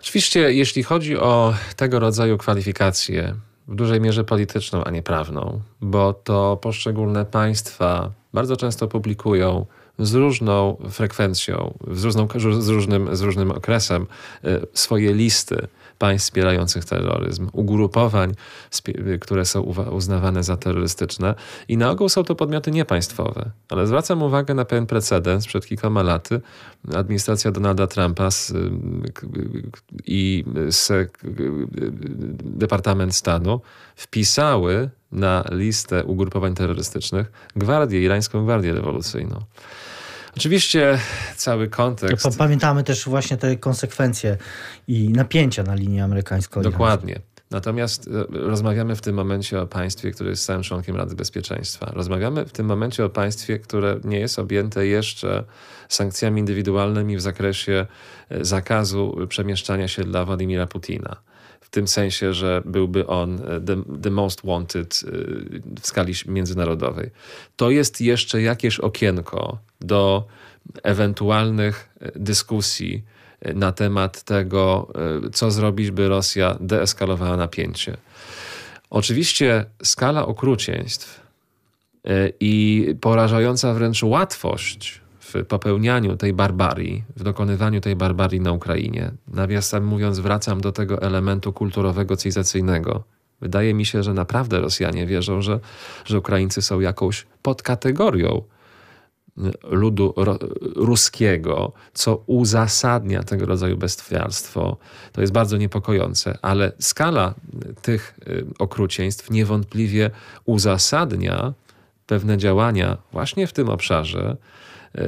Oczywiście, 0.00 0.52
jeśli 0.52 0.82
chodzi 0.82 1.16
o 1.16 1.54
tego 1.76 1.98
rodzaju 1.98 2.38
kwalifikacje, 2.38 3.34
w 3.68 3.74
dużej 3.74 4.00
mierze 4.00 4.24
polityczną, 4.24 4.84
a 4.84 4.90
nie 4.90 5.02
prawną, 5.02 5.60
bo 5.80 6.12
to 6.12 6.56
poszczególne 6.56 7.24
państwa 7.24 8.10
bardzo 8.32 8.56
często 8.56 8.88
publikują 8.88 9.66
z 10.02 10.14
różną 10.14 10.76
frekwencją, 10.90 11.78
z, 11.90 12.04
różną, 12.04 12.28
z, 12.60 12.68
różnym, 12.68 13.16
z 13.16 13.20
różnym 13.20 13.50
okresem 13.50 14.06
e, 14.44 14.60
swoje 14.74 15.14
listy 15.14 15.68
państw 15.98 16.28
wspierających 16.28 16.84
terroryzm, 16.84 17.48
ugrupowań, 17.52 18.34
które 19.20 19.44
są 19.44 19.60
uznawane 19.90 20.42
za 20.42 20.56
terrorystyczne 20.56 21.34
i 21.68 21.76
na 21.76 21.90
ogół 21.90 22.08
są 22.08 22.24
to 22.24 22.34
podmioty 22.34 22.70
niepaństwowe. 22.70 23.50
Ale 23.68 23.86
zwracam 23.86 24.22
uwagę 24.22 24.54
na 24.54 24.64
pewien 24.64 24.86
precedens 24.86 25.46
przed 25.46 25.66
kilkoma 25.66 26.02
laty. 26.02 26.40
Administracja 26.94 27.50
Donalda 27.50 27.86
Trumpa 27.86 28.30
z, 28.30 28.52
i 30.06 30.44
z, 30.68 31.12
Departament 32.44 33.14
Stanu 33.14 33.60
wpisały 34.02 34.90
na 35.12 35.44
listę 35.50 36.04
ugrupowań 36.04 36.54
terrorystycznych 36.54 37.32
Gwardię, 37.56 38.02
Irańską 38.02 38.44
Gwardię 38.44 38.74
Rewolucyjną. 38.74 39.40
Oczywiście 40.36 40.98
cały 41.36 41.68
kontekst. 41.68 42.38
Pamiętamy 42.38 42.84
też 42.84 43.04
właśnie 43.04 43.36
te 43.36 43.56
konsekwencje 43.56 44.36
i 44.88 45.08
napięcia 45.08 45.62
na 45.62 45.74
linii 45.74 46.00
amerykańskiej. 46.00 46.62
Dokładnie. 46.62 47.20
Natomiast 47.50 48.08
e, 48.08 48.10
rozmawiamy 48.30 48.96
w 48.96 49.00
tym 49.00 49.16
momencie 49.16 49.60
o 49.60 49.66
państwie, 49.66 50.10
które 50.10 50.30
jest 50.30 50.42
stałym 50.42 50.62
członkiem 50.62 50.96
Rady 50.96 51.14
Bezpieczeństwa. 51.14 51.90
Rozmawiamy 51.94 52.46
w 52.46 52.52
tym 52.52 52.66
momencie 52.66 53.04
o 53.04 53.08
państwie, 53.08 53.58
które 53.58 54.00
nie 54.04 54.20
jest 54.20 54.38
objęte 54.38 54.86
jeszcze 54.86 55.44
sankcjami 55.88 56.40
indywidualnymi 56.40 57.16
w 57.16 57.20
zakresie 57.20 57.86
e, 58.28 58.44
zakazu 58.44 59.26
przemieszczania 59.28 59.88
się 59.88 60.04
dla 60.04 60.24
Władimira 60.24 60.66
Putina 60.66 61.16
w 61.62 61.70
tym 61.70 61.88
sensie, 61.88 62.34
że 62.34 62.62
byłby 62.64 63.06
on 63.06 63.34
e, 63.34 63.60
the, 63.60 64.00
the, 64.02 64.10
most 64.10 64.46
wanted 64.46 65.00
w 65.80 65.86
skali 65.86 66.14
międzynarodowej. 66.26 67.10
To 67.56 67.70
jest 67.70 68.00
jeszcze 68.00 68.42
jakieś 68.42 68.80
okienko 68.80 69.58
do 69.80 70.26
ewentualnych 70.82 71.88
dyskusji 72.16 73.02
na 73.54 73.72
temat 73.72 74.22
tego, 74.22 74.92
e, 75.26 75.30
co 75.30 75.50
zrobić, 75.50 75.90
by 75.90 76.08
Rosja 76.08 76.56
deeskalowała 76.60 77.36
napięcie. 77.36 77.96
Oczywiście 78.90 79.64
skala 79.82 80.26
okrucieństw 80.26 81.20
e, 82.04 82.32
i 82.40 82.86
porażająca 83.00 83.74
wręcz 83.74 84.02
łatwość 84.02 85.01
w 85.34 85.44
popełnianiu 85.44 86.16
tej 86.16 86.32
barbarii, 86.32 87.04
w 87.16 87.22
dokonywaniu 87.22 87.80
tej 87.80 87.96
barbarii 87.96 88.40
na 88.40 88.52
Ukrainie. 88.52 89.12
Nawiasem 89.28 89.86
mówiąc, 89.86 90.18
wracam 90.18 90.60
do 90.60 90.72
tego 90.72 91.02
elementu 91.02 91.52
kulturowego, 91.52 92.16
cywilizacyjnego. 92.16 93.04
Wydaje 93.40 93.74
mi 93.74 93.86
się, 93.86 94.02
że 94.02 94.14
naprawdę 94.14 94.60
Rosjanie 94.60 95.06
wierzą, 95.06 95.42
że, 95.42 95.60
że 96.04 96.18
Ukraińcy 96.18 96.62
są 96.62 96.80
jakąś 96.80 97.26
podkategorią 97.42 98.42
ludu 99.70 100.14
ruskiego, 100.76 101.72
co 101.92 102.22
uzasadnia 102.26 103.22
tego 103.22 103.46
rodzaju 103.46 103.76
bestialstwo, 103.76 104.76
to 105.12 105.20
jest 105.20 105.32
bardzo 105.32 105.56
niepokojące, 105.56 106.38
ale 106.42 106.72
skala 106.78 107.34
tych 107.82 108.18
y, 108.28 108.46
okrucieństw 108.58 109.30
niewątpliwie 109.30 110.10
uzasadnia 110.44 111.54
pewne 112.06 112.38
działania 112.38 112.96
właśnie 113.12 113.46
w 113.46 113.52
tym 113.52 113.68
obszarze, 113.68 114.36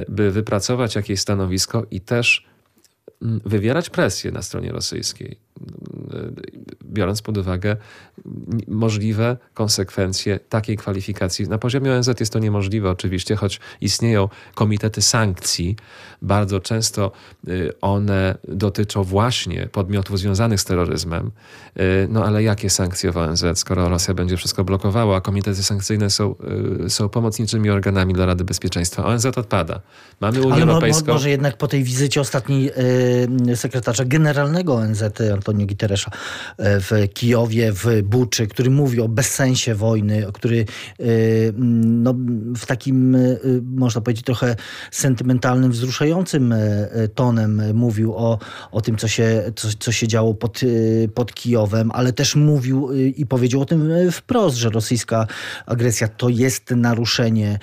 by 0.08 0.30
wypracować 0.30 0.94
jakieś 0.94 1.20
stanowisko 1.20 1.86
i 1.90 2.00
też 2.00 2.46
wywierać 3.44 3.90
presję 3.90 4.32
na 4.32 4.42
stronie 4.42 4.72
rosyjskiej 4.72 5.38
biorąc 6.84 7.22
pod 7.22 7.38
uwagę 7.38 7.76
możliwe 8.68 9.36
konsekwencje 9.54 10.38
takiej 10.48 10.76
kwalifikacji. 10.76 11.48
Na 11.48 11.58
poziomie 11.58 11.92
ONZ 11.92 12.10
jest 12.20 12.32
to 12.32 12.38
niemożliwe 12.38 12.90
oczywiście, 12.90 13.36
choć 13.36 13.60
istnieją 13.80 14.28
komitety 14.54 15.02
sankcji. 15.02 15.76
Bardzo 16.22 16.60
często 16.60 17.12
y, 17.48 17.72
one 17.80 18.34
dotyczą 18.48 19.04
właśnie 19.04 19.68
podmiotów 19.72 20.18
związanych 20.18 20.60
z 20.60 20.64
terroryzmem. 20.64 21.30
Y, 21.80 22.08
no 22.10 22.24
ale 22.24 22.42
jakie 22.42 22.70
sankcje 22.70 23.12
w 23.12 23.16
ONZ, 23.16 23.44
skoro 23.54 23.88
Rosja 23.88 24.14
będzie 24.14 24.36
wszystko 24.36 24.64
blokowała, 24.64 25.16
a 25.16 25.20
komitety 25.20 25.62
sankcyjne 25.62 26.10
są, 26.10 26.34
y, 26.84 26.90
są 26.90 27.08
pomocniczymi 27.08 27.70
organami 27.70 28.14
dla 28.14 28.26
Rady 28.26 28.44
Bezpieczeństwa. 28.44 29.04
ONZ 29.04 29.26
odpada. 29.26 29.80
Mamy 30.20 30.42
Unię 30.42 30.52
ale 30.52 30.62
Europejską. 30.62 31.12
może 31.12 31.30
jednak 31.30 31.56
po 31.56 31.68
tej 31.68 31.84
wizycie 31.84 32.20
ostatniej 32.20 32.70
sekretarza 33.54 34.04
generalnego 34.04 34.74
ONZ 34.74 35.02
Antonio 35.32 35.66
Guterresza 35.66 36.10
e, 36.58 36.80
w 36.80 36.90
Kijowie, 37.14 37.72
w 37.72 38.02
Buczy, 38.02 38.46
który 38.46 38.70
mówi 38.70 39.00
o 39.00 39.08
bezsensie 39.08 39.74
wojny, 39.74 40.26
który 40.32 40.64
no, 41.58 42.14
w 42.56 42.66
takim, 42.66 43.16
można 43.62 44.00
powiedzieć, 44.00 44.24
trochę 44.24 44.56
sentymentalnym, 44.90 45.70
wzruszającym 45.70 46.54
tonem 47.14 47.62
mówił 47.74 48.14
o, 48.14 48.38
o 48.72 48.80
tym, 48.80 48.96
co 48.96 49.08
się, 49.08 49.52
co, 49.56 49.68
co 49.78 49.92
się 49.92 50.08
działo 50.08 50.34
pod, 50.34 50.60
pod 51.14 51.34
Kijowem, 51.34 51.90
ale 51.94 52.12
też 52.12 52.36
mówił 52.36 52.92
i 52.92 53.26
powiedział 53.26 53.60
o 53.60 53.64
tym 53.64 53.92
wprost, 54.12 54.56
że 54.56 54.70
rosyjska 54.70 55.26
agresja 55.66 56.08
to 56.08 56.28
jest 56.28 56.70
naruszenie 56.70 57.58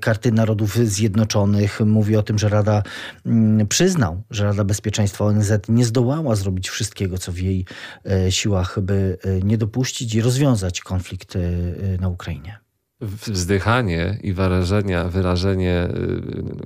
karty 0.00 0.32
Narodów 0.32 0.74
Zjednoczonych. 0.74 1.80
Mówi 1.80 2.16
o 2.16 2.22
tym, 2.22 2.38
że 2.38 2.48
Rada 2.48 2.82
mm, 3.26 3.68
przyznał, 3.68 4.22
że 4.30 4.49
Rada 4.50 4.64
Bezpieczeństwa 4.64 5.24
ONZ 5.24 5.52
nie 5.68 5.84
zdołała 5.84 6.34
zrobić 6.36 6.68
wszystkiego, 6.68 7.18
co 7.18 7.32
w 7.32 7.38
jej 7.38 7.64
e, 8.04 8.32
siłach, 8.32 8.80
by 8.80 9.18
e, 9.24 9.40
nie 9.40 9.58
dopuścić 9.58 10.14
i 10.14 10.20
rozwiązać 10.20 10.80
konflikt 10.80 11.36
e, 11.36 11.40
na 12.00 12.08
Ukrainie 12.08 12.60
wzdychanie 13.26 14.18
i 14.22 14.32
wyrażenia, 14.32 15.04
wyrażenie 15.04 15.88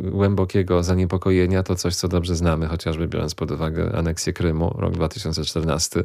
głębokiego 0.00 0.82
zaniepokojenia 0.82 1.62
to 1.62 1.76
coś, 1.76 1.96
co 1.96 2.08
dobrze 2.08 2.36
znamy, 2.36 2.66
chociażby 2.66 3.08
biorąc 3.08 3.34
pod 3.34 3.50
uwagę 3.50 3.92
aneksję 3.96 4.32
Krymu, 4.32 4.76
rok 4.78 4.94
2014. 4.94 6.04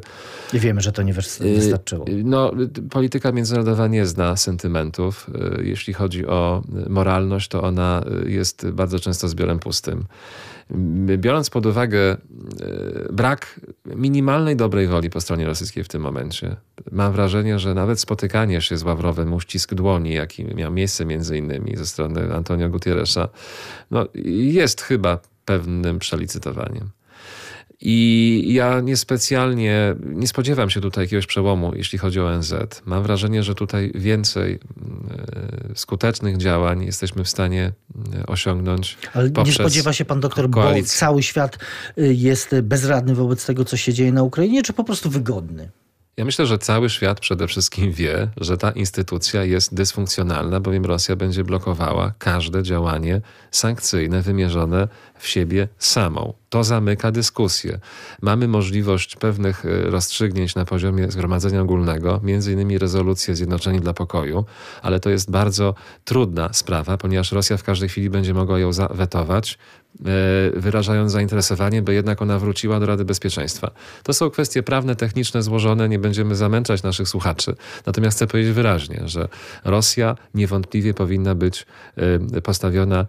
I 0.52 0.58
wiemy, 0.58 0.80
że 0.80 0.92
to 0.92 1.02
nie 1.02 1.14
wystarczyło. 1.40 2.04
No, 2.24 2.52
polityka 2.90 3.32
międzynarodowa 3.32 3.86
nie 3.86 4.06
zna 4.06 4.36
sentymentów. 4.36 5.30
Jeśli 5.62 5.92
chodzi 5.94 6.26
o 6.26 6.62
moralność, 6.88 7.48
to 7.48 7.62
ona 7.62 8.04
jest 8.26 8.70
bardzo 8.70 8.98
często 8.98 9.28
zbiorem 9.28 9.58
pustym. 9.58 10.04
Biorąc 11.16 11.50
pod 11.50 11.66
uwagę 11.66 11.98
e, 12.00 12.16
brak 13.12 13.60
minimalnej 13.86 14.56
dobrej 14.56 14.86
woli 14.86 15.10
po 15.10 15.20
stronie 15.20 15.46
rosyjskiej 15.46 15.84
w 15.84 15.88
tym 15.88 16.02
momencie, 16.02 16.56
mam 16.92 17.12
wrażenie, 17.12 17.58
że 17.58 17.74
nawet 17.74 18.00
spotykanie 18.00 18.60
się 18.60 18.76
z 18.76 18.82
Ławrowem, 18.82 19.32
uścisk 19.32 19.74
dłoni, 19.74 20.14
jaki 20.14 20.44
miał 20.44 20.72
miejsce 20.72 21.04
między 21.04 21.38
innymi 21.38 21.76
ze 21.76 21.86
strony 21.86 22.34
Antonio 22.34 22.68
Gutierreza, 22.68 23.28
no, 23.90 24.06
jest 24.24 24.80
chyba 24.80 25.18
pewnym 25.44 25.98
przelicytowaniem. 25.98 26.90
I 27.82 28.44
ja 28.54 28.80
niespecjalnie, 28.80 29.94
nie 30.04 30.28
spodziewam 30.28 30.70
się 30.70 30.80
tutaj 30.80 31.04
jakiegoś 31.04 31.26
przełomu, 31.26 31.72
jeśli 31.74 31.98
chodzi 31.98 32.20
o 32.20 32.26
ONZ. 32.26 32.54
Mam 32.86 33.02
wrażenie, 33.02 33.42
że 33.42 33.54
tutaj 33.54 33.92
więcej 33.94 34.52
e, 34.52 34.58
skutecznych 35.74 36.36
działań 36.36 36.84
jesteśmy 36.84 37.24
w 37.24 37.28
stanie 37.28 37.72
osiągnąć. 38.26 38.98
Ale 39.14 39.30
nie 39.30 39.52
spodziewa 39.52 39.92
się 39.92 40.04
pan 40.04 40.20
doktor, 40.20 40.50
koalicję. 40.50 40.82
bo 40.82 40.88
cały 40.88 41.22
świat 41.22 41.58
e, 41.98 42.02
jest 42.02 42.60
bezradny 42.62 43.14
wobec 43.14 43.46
tego, 43.46 43.64
co 43.64 43.76
się 43.76 43.92
dzieje 43.92 44.12
na 44.12 44.22
Ukrainie, 44.22 44.62
czy 44.62 44.72
po 44.72 44.84
prostu 44.84 45.10
wygodny? 45.10 45.70
Ja 46.20 46.24
myślę, 46.24 46.46
że 46.46 46.58
cały 46.58 46.90
świat 46.90 47.20
przede 47.20 47.46
wszystkim 47.48 47.92
wie, 47.92 48.28
że 48.36 48.56
ta 48.56 48.70
instytucja 48.70 49.44
jest 49.44 49.74
dysfunkcjonalna, 49.74 50.60
bowiem 50.60 50.84
Rosja 50.84 51.16
będzie 51.16 51.44
blokowała 51.44 52.12
każde 52.18 52.62
działanie 52.62 53.20
sankcyjne 53.50 54.22
wymierzone 54.22 54.88
w 55.18 55.28
siebie 55.28 55.68
samą. 55.78 56.32
To 56.48 56.64
zamyka 56.64 57.10
dyskusję. 57.12 57.78
Mamy 58.22 58.48
możliwość 58.48 59.16
pewnych 59.16 59.66
e, 59.66 59.90
rozstrzygnięć 59.90 60.54
na 60.54 60.64
poziomie 60.64 61.10
Zgromadzenia 61.10 61.60
Ogólnego, 61.60 62.20
między 62.22 62.52
innymi 62.52 62.78
rezolucję 62.78 63.36
Zjednoczeni 63.36 63.80
dla 63.80 63.92
Pokoju, 63.92 64.44
ale 64.82 65.00
to 65.00 65.10
jest 65.10 65.30
bardzo 65.30 65.74
trudna 66.04 66.52
sprawa, 66.52 66.96
ponieważ 66.96 67.32
Rosja 67.32 67.56
w 67.56 67.64
każdej 67.64 67.88
chwili 67.88 68.10
będzie 68.10 68.34
mogła 68.34 68.58
ją 68.58 68.72
zawetować, 68.72 69.58
wyrażając 70.54 71.12
zainteresowanie, 71.12 71.82
by 71.82 71.94
jednak 71.94 72.22
ona 72.22 72.38
wróciła 72.38 72.80
do 72.80 72.86
Rady 72.86 73.04
Bezpieczeństwa. 73.04 73.70
To 74.02 74.14
są 74.14 74.30
kwestie 74.30 74.62
prawne, 74.62 74.96
techniczne, 74.96 75.42
złożone, 75.42 75.88
nie 75.88 75.98
będziemy 75.98 76.34
zamęczać 76.34 76.82
naszych 76.82 77.08
słuchaczy. 77.08 77.54
Natomiast 77.86 78.16
chcę 78.16 78.26
powiedzieć 78.26 78.52
wyraźnie, 78.52 79.02
że 79.04 79.28
Rosja 79.64 80.16
niewątpliwie 80.34 80.94
powinna 80.94 81.34
być 81.34 81.66
e, 81.96 82.40
postawiona 82.40 83.06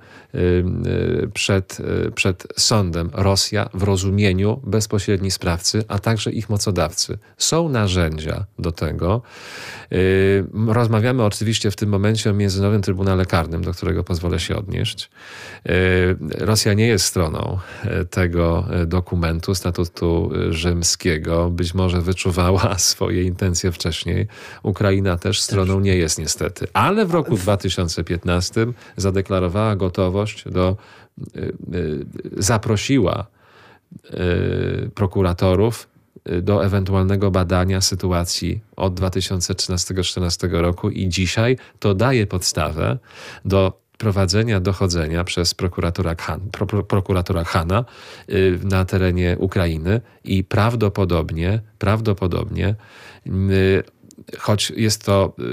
przed 1.34 1.78
przed 2.16 2.48
sądem 2.58 3.10
Rosja 3.14 3.70
w 3.74 3.84
rozumieniu 3.84 4.62
bezpośredni 4.64 5.32
sprawcy, 5.32 5.84
a 5.88 6.00
także 6.00 6.32
ich 6.32 6.50
mocodawcy. 6.50 7.18
Są 7.38 7.70
narzędzia 7.70 8.46
do 8.60 8.72
tego. 8.72 9.22
Rozmawiamy 10.68 11.24
oczywiście 11.24 11.72
w 11.72 11.76
tym 11.76 11.90
momencie 11.90 12.30
o 12.30 12.34
Międzynarodowym 12.34 12.82
Trybunale 12.82 13.26
Karnym, 13.26 13.62
do 13.62 13.74
którego 13.74 14.04
pozwolę 14.04 14.40
się 14.40 14.56
odnieść. 14.56 15.10
Y, 15.70 16.46
Nie 16.76 16.88
jest 16.88 17.06
stroną 17.06 17.58
y, 17.86 18.06
tego 18.06 18.66
dokumentu, 18.88 19.56
statutu 19.56 20.32
rzymskiego. 20.50 21.50
Być 21.50 21.74
może 21.74 22.02
wyczuwała 22.02 22.78
swoje 22.94 23.24
intencje 23.24 23.72
wcześniej. 23.72 24.28
Ukraina 24.64 25.18
też 25.18 25.42
stroną 25.42 25.80
nie 25.80 25.96
jest 25.96 26.20
niestety. 26.20 26.68
Ale 26.74 27.06
w 27.06 27.12
roku 27.12 27.36
2015 27.36 28.68
zadeklarowała 28.98 29.76
gotowość 29.76 30.44
do 30.46 30.78
zaprosiła 32.38 33.28
prokuratorów 34.96 35.88
do 36.42 36.66
ewentualnego 36.66 37.32
badania 37.32 37.82
sytuacji 37.82 38.62
od 38.76 39.00
2013-2014 39.00 40.62
roku 40.62 40.90
i 40.90 41.10
dzisiaj 41.10 41.58
to 41.80 41.94
daje 41.94 42.28
podstawę 42.28 42.98
do 43.46 43.82
prowadzenia 44.02 44.60
dochodzenia 44.60 45.24
przez 45.24 45.54
prokuratora, 45.54 46.16
Han, 46.20 46.40
pro, 46.52 46.84
prokuratora 46.84 47.44
Hana 47.44 47.86
na 48.64 48.86
terenie 48.86 49.36
Ukrainy 49.40 50.02
i 50.24 50.44
prawdopodobnie, 50.44 51.62
prawdopodobnie 51.80 52.76
choć 54.40 54.74
jest 54.76 55.06
to, 55.06 55.34
y, 55.40 55.44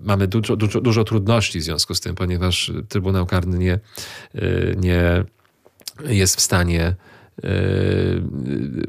mamy 0.00 0.26
dużo, 0.28 0.56
dużo, 0.56 0.80
dużo 0.80 1.04
trudności 1.04 1.60
w 1.60 1.62
związku 1.62 1.94
z 1.94 2.00
tym, 2.00 2.14
ponieważ 2.14 2.72
Trybunał 2.88 3.26
Karny 3.26 3.58
nie, 3.58 3.80
y, 4.34 4.76
nie 4.80 5.24
jest 6.04 6.36
w 6.36 6.40
stanie 6.40 6.88
y, 6.88 7.13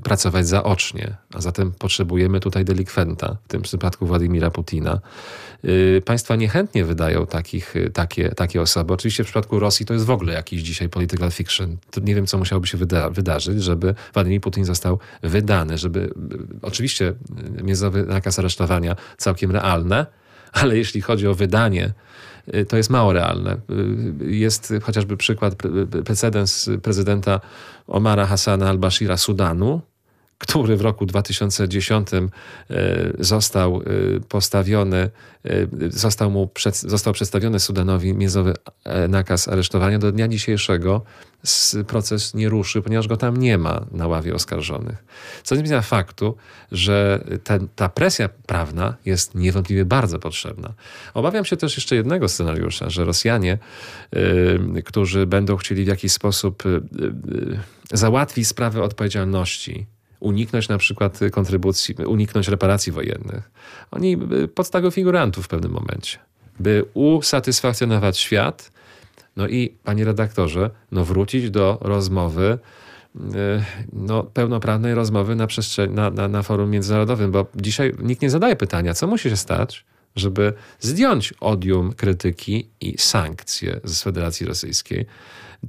pracować 0.04 0.48
zaocznie, 0.48 1.16
a 1.34 1.42
zatem 1.42 1.72
potrzebujemy 1.72 2.40
tutaj 2.40 2.66
delikwenta, 2.66 3.38
w 3.46 3.48
tym 3.48 3.62
przypadku 3.62 4.06
Władimira 4.06 4.52
Putina. 4.52 5.00
Państwa 6.06 6.36
niechętnie 6.36 6.86
wydają 6.86 7.26
takich, 7.26 7.74
takie, 7.94 8.30
takie 8.30 8.62
osoby. 8.62 8.94
Oczywiście 8.94 9.24
w 9.24 9.28
przypadku 9.28 9.60
Rosji 9.60 9.86
to 9.86 9.94
jest 9.94 10.06
w 10.06 10.10
ogóle 10.10 10.34
jakiś 10.34 10.62
dzisiaj 10.62 10.90
political 10.90 11.32
fiction. 11.32 11.78
To 11.92 12.02
nie 12.02 12.16
wiem, 12.16 12.28
co 12.28 12.38
musiałoby 12.38 12.68
się 12.68 12.78
wyda 12.78 13.10
wydarzyć, 13.10 13.64
żeby 13.64 13.96
Władimir 14.14 14.42
Putin 14.42 14.66
został 14.66 15.00
wydany, 15.24 15.78
żeby 15.78 16.14
oczywiście 16.62 17.14
międzynarodowy 17.64 18.14
nakaz 18.14 18.40
aresztowania 18.40 18.96
całkiem 19.18 19.52
realne, 19.52 20.06
ale 20.52 20.78
jeśli 20.78 21.02
chodzi 21.02 21.28
o 21.28 21.36
wydanie, 21.36 21.94
to 22.68 22.78
jest 22.78 22.90
mało 22.90 23.14
realne. 23.14 23.58
Jest 24.20 24.74
chociażby 24.82 25.18
przykład, 25.18 25.56
precedens 26.06 26.70
prezydenta 26.84 27.42
Omara 27.88 28.26
Hassana 28.26 28.70
al-Bashira 28.70 29.18
Sudanu, 29.18 29.82
który 30.38 30.78
w 30.78 30.82
roku 30.82 31.06
2010 31.06 32.10
e, 32.14 32.24
został 33.20 33.82
e, 33.82 33.82
postawiony, 34.20 35.10
e, 35.46 35.50
został 35.90 36.32
mu 36.32 36.48
przed, 36.48 36.78
został 36.78 37.14
przedstawiony 37.14 37.60
Sudanowi 37.60 38.14
międzynarodowy 38.14 38.60
nakaz 39.10 39.48
aresztowania. 39.48 40.00
Do 40.00 40.12
dnia 40.12 40.28
dzisiejszego 40.28 41.02
proces 41.88 42.34
nie 42.34 42.50
ruszy, 42.50 42.82
ponieważ 42.82 43.08
go 43.08 43.18
tam 43.18 43.38
nie 43.38 43.58
ma 43.58 43.86
na 43.92 44.08
ławie 44.08 44.36
oskarżonych. 44.36 45.06
Co 45.44 45.56
nie 45.56 45.62
zmienia 45.62 45.82
faktu, 45.82 46.36
że 46.72 47.24
ten, 47.44 47.68
ta 47.76 47.90
presja 47.90 48.30
prawna 48.30 48.96
jest 49.06 49.36
niewątpliwie 49.36 49.86
bardzo 49.86 50.20
potrzebna. 50.20 50.74
Obawiam 51.14 51.46
się 51.46 51.58
też 51.58 51.76
jeszcze 51.76 51.96
jednego 51.96 52.28
scenariusza, 52.28 52.90
że 52.90 53.06
Rosjanie, 53.06 53.58
którzy 54.86 55.26
będą 55.26 55.58
chcieli 55.58 55.86
w 55.86 55.88
jakiś 55.88 56.12
sposób 56.12 56.64
załatwić 57.92 58.48
sprawę 58.48 58.84
odpowiedzialności 58.84 59.86
uniknąć 60.26 60.70
na 60.70 60.78
przykład 60.78 61.20
kontrybucji, 61.32 61.96
uniknąć 61.96 62.48
reparacji 62.48 62.92
wojennych. 62.92 63.52
Oni 63.92 64.18
podstawią 64.56 64.92
figurantów 64.92 65.46
w 65.46 65.48
pewnym 65.48 65.72
momencie, 65.72 66.18
by 66.60 66.86
usatysfakcjonować 66.94 68.18
świat, 68.18 68.72
no 69.36 69.48
i 69.48 69.76
panie 69.84 70.06
redaktorze, 70.06 70.70
no 70.92 71.06
wrócić 71.06 71.50
do 71.50 71.78
rozmowy, 71.82 72.58
e, 73.36 73.66
no, 73.94 74.24
pełnoprawnej 74.24 74.96
rozmowy 74.96 75.36
na, 75.36 75.48
na, 75.90 76.10
na, 76.10 76.28
na 76.28 76.44
forum 76.44 76.70
międzynarodowym, 76.70 77.32
bo 77.32 77.46
dzisiaj 77.56 77.94
nikt 78.00 78.22
nie 78.22 78.30
zadaje 78.30 78.56
pytania, 78.56 78.94
co 78.94 79.08
musi 79.08 79.30
się 79.30 79.38
stać, 79.38 79.86
żeby 80.16 80.54
zdjąć 80.80 81.34
odium 81.40 81.94
krytyki 81.94 82.68
i 82.82 82.96
sankcje 82.98 83.80
z 83.84 84.04
Federacji 84.04 84.46
Rosyjskiej 84.46 85.06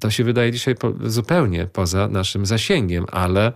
to 0.00 0.11
się 0.11 0.24
wydaje 0.24 0.52
dzisiaj 0.52 0.74
po, 0.74 0.92
zupełnie 1.04 1.66
poza 1.66 2.09
naszym 2.09 2.46
zasięgiem, 2.46 3.06
ale 3.12 3.52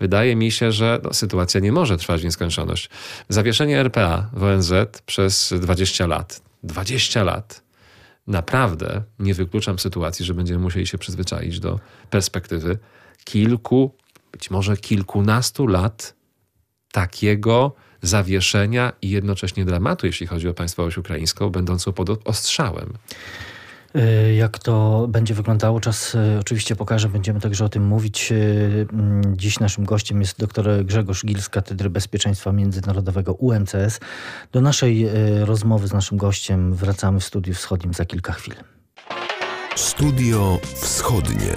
wydaje 0.00 0.36
mi 0.36 0.50
się, 0.50 0.72
że 0.72 1.00
no, 1.04 1.12
sytuacja 1.12 1.60
nie 1.60 1.72
może 1.72 1.96
trwać 1.96 2.20
w 2.20 2.24
nieskończoność. 2.24 2.90
Zawieszenie 3.28 3.80
RPA 3.80 4.30
w 4.32 4.42
ONZ 4.42 4.72
przez 5.06 5.54
20 5.60 6.06
lat. 6.06 6.42
20 6.62 7.24
lat. 7.24 7.62
Naprawdę 8.26 9.02
nie 9.18 9.34
wykluczam 9.34 9.78
sytuacji, 9.78 10.24
że 10.24 10.34
będziemy 10.34 10.60
musieli 10.60 10.86
się 10.86 10.98
przyzwyczaić 10.98 11.60
do 11.60 11.80
perspektywy 12.10 12.78
kilku, 13.24 13.94
być 14.32 14.50
może 14.50 14.76
kilkunastu 14.76 15.66
lat 15.66 16.14
takiego 16.92 17.74
zawieszenia 18.02 18.92
i 19.02 19.10
jednocześnie 19.10 19.64
dramatu, 19.64 20.06
jeśli 20.06 20.26
chodzi 20.26 20.48
o 20.48 20.54
państwowość 20.54 20.98
ukraińską, 20.98 21.50
będącą 21.50 21.92
pod 21.92 22.28
ostrzałem. 22.28 22.92
E, 23.94 24.34
jak 24.34 24.58
to 24.58 25.06
będzie 25.08 25.34
wyglądało, 25.34 25.80
czas 25.80 26.14
e, 26.14 26.38
oczywiście 26.40 26.76
pokaże, 26.76 27.08
będziemy 27.08 27.40
także 27.40 27.64
o 27.64 27.68
tym 27.68 27.86
mówić. 27.86 28.32
E, 28.32 28.36
mm, 28.92 29.22
dziś 29.36 29.60
naszym 29.60 29.84
gościem 29.84 30.20
jest 30.20 30.38
dr 30.38 30.84
Grzegorz 30.84 31.24
Gil 31.24 31.42
z 31.42 31.48
Katedry 31.48 31.90
Bezpieczeństwa 31.90 32.52
Międzynarodowego 32.52 33.34
UMCS. 33.34 34.00
Do 34.52 34.60
naszej 34.60 35.08
rozmowy 35.40 35.88
z 35.88 35.92
naszym 35.92 36.18
gościem 36.18 36.74
wracamy 36.74 37.20
w 37.20 37.24
studiu 37.24 37.54
wschodnim 37.54 37.94
za 37.94 38.04
kilka 38.04 38.32
chwil. 38.32 38.54
Studio 39.76 40.58
Wschodnie. 40.74 41.56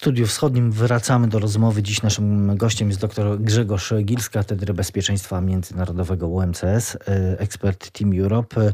Studiu 0.00 0.26
Wschodnim 0.26 0.72
wracamy 0.72 1.28
do 1.28 1.38
rozmowy. 1.38 1.82
Dziś 1.82 2.02
naszym 2.02 2.56
gościem 2.56 2.88
jest 2.88 3.00
dr 3.00 3.40
Grzegorz 3.40 3.92
Gil 4.04 4.20
z 4.20 4.28
Katedry 4.28 4.74
Bezpieczeństwa 4.74 5.40
Międzynarodowego 5.40 6.28
UMCS, 6.28 6.64
e, 6.96 6.96
ekspert 7.38 7.90
Team 7.90 8.20
Europe. 8.20 8.60
E, 8.60 8.72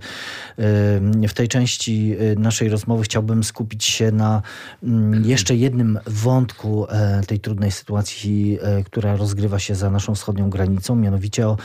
w 1.28 1.32
tej 1.34 1.48
części 1.48 2.16
e, 2.18 2.40
naszej 2.40 2.68
rozmowy 2.68 3.02
chciałbym 3.02 3.44
skupić 3.44 3.84
się 3.84 4.12
na 4.12 4.42
mm, 4.82 5.24
jeszcze 5.24 5.54
jednym 5.56 5.98
wątku 6.06 6.86
tej 7.26 7.40
trudnej 7.40 7.70
sytuacji, 7.70 8.58
która 8.84 9.16
rozgrywa 9.16 9.58
się 9.58 9.74
za 9.74 9.90
naszą 9.90 10.14
wschodnią 10.14 10.50
granicą, 10.50 10.94
mianowicie 10.94 11.48
o 11.48 11.56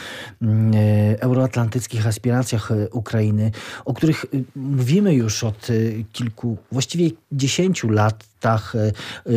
mm, 0.42 0.72
euroatlantyckich 1.20 2.08
aspiracjach 2.08 2.70
Ukrainy, 2.92 3.52
o 3.86 3.94
których 3.94 4.26
mówimy 4.56 5.14
już 5.14 5.44
od 5.44 5.68
kilku, 6.14 6.58
właściwie 6.72 7.10
dziesięciu 7.32 7.90
lat 7.90 8.31
y, 8.76 8.94
y, 9.28 9.34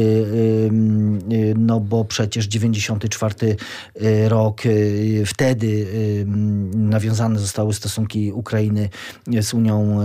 y, 1.33 1.55
no 1.59 1.81
bo 1.81 2.05
przecież 2.05 2.47
94 2.47 3.57
rok, 4.29 4.63
wtedy 5.27 5.87
nawiązane 6.75 7.39
zostały 7.39 7.75
stosunki 7.75 8.33
Ukrainy 8.33 8.89
z 9.41 9.55
Unią 9.55 9.99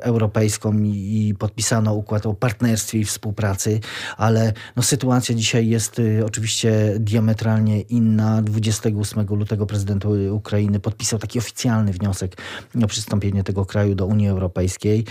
Europejską 0.00 0.78
i 0.84 1.34
podpisano 1.38 1.94
układ 1.94 2.26
o 2.26 2.34
partnerstwie 2.34 2.98
i 2.98 3.04
współpracy, 3.04 3.80
ale 4.16 4.52
no 4.76 4.82
sytuacja 4.82 5.34
dzisiaj 5.34 5.68
jest 5.68 6.00
oczywiście 6.26 6.94
diametralnie 6.98 7.80
inna. 7.80 8.42
28 8.42 9.26
lutego 9.26 9.66
prezydent 9.66 10.04
Ukrainy 10.30 10.80
podpisał 10.80 11.18
taki 11.18 11.38
oficjalny 11.38 11.92
wniosek 11.92 12.36
o 12.84 12.86
przystąpienie 12.86 13.44
tego 13.44 13.64
kraju 13.64 13.94
do 13.94 14.06
Unii 14.06 14.28
Europejskiej 14.28 15.04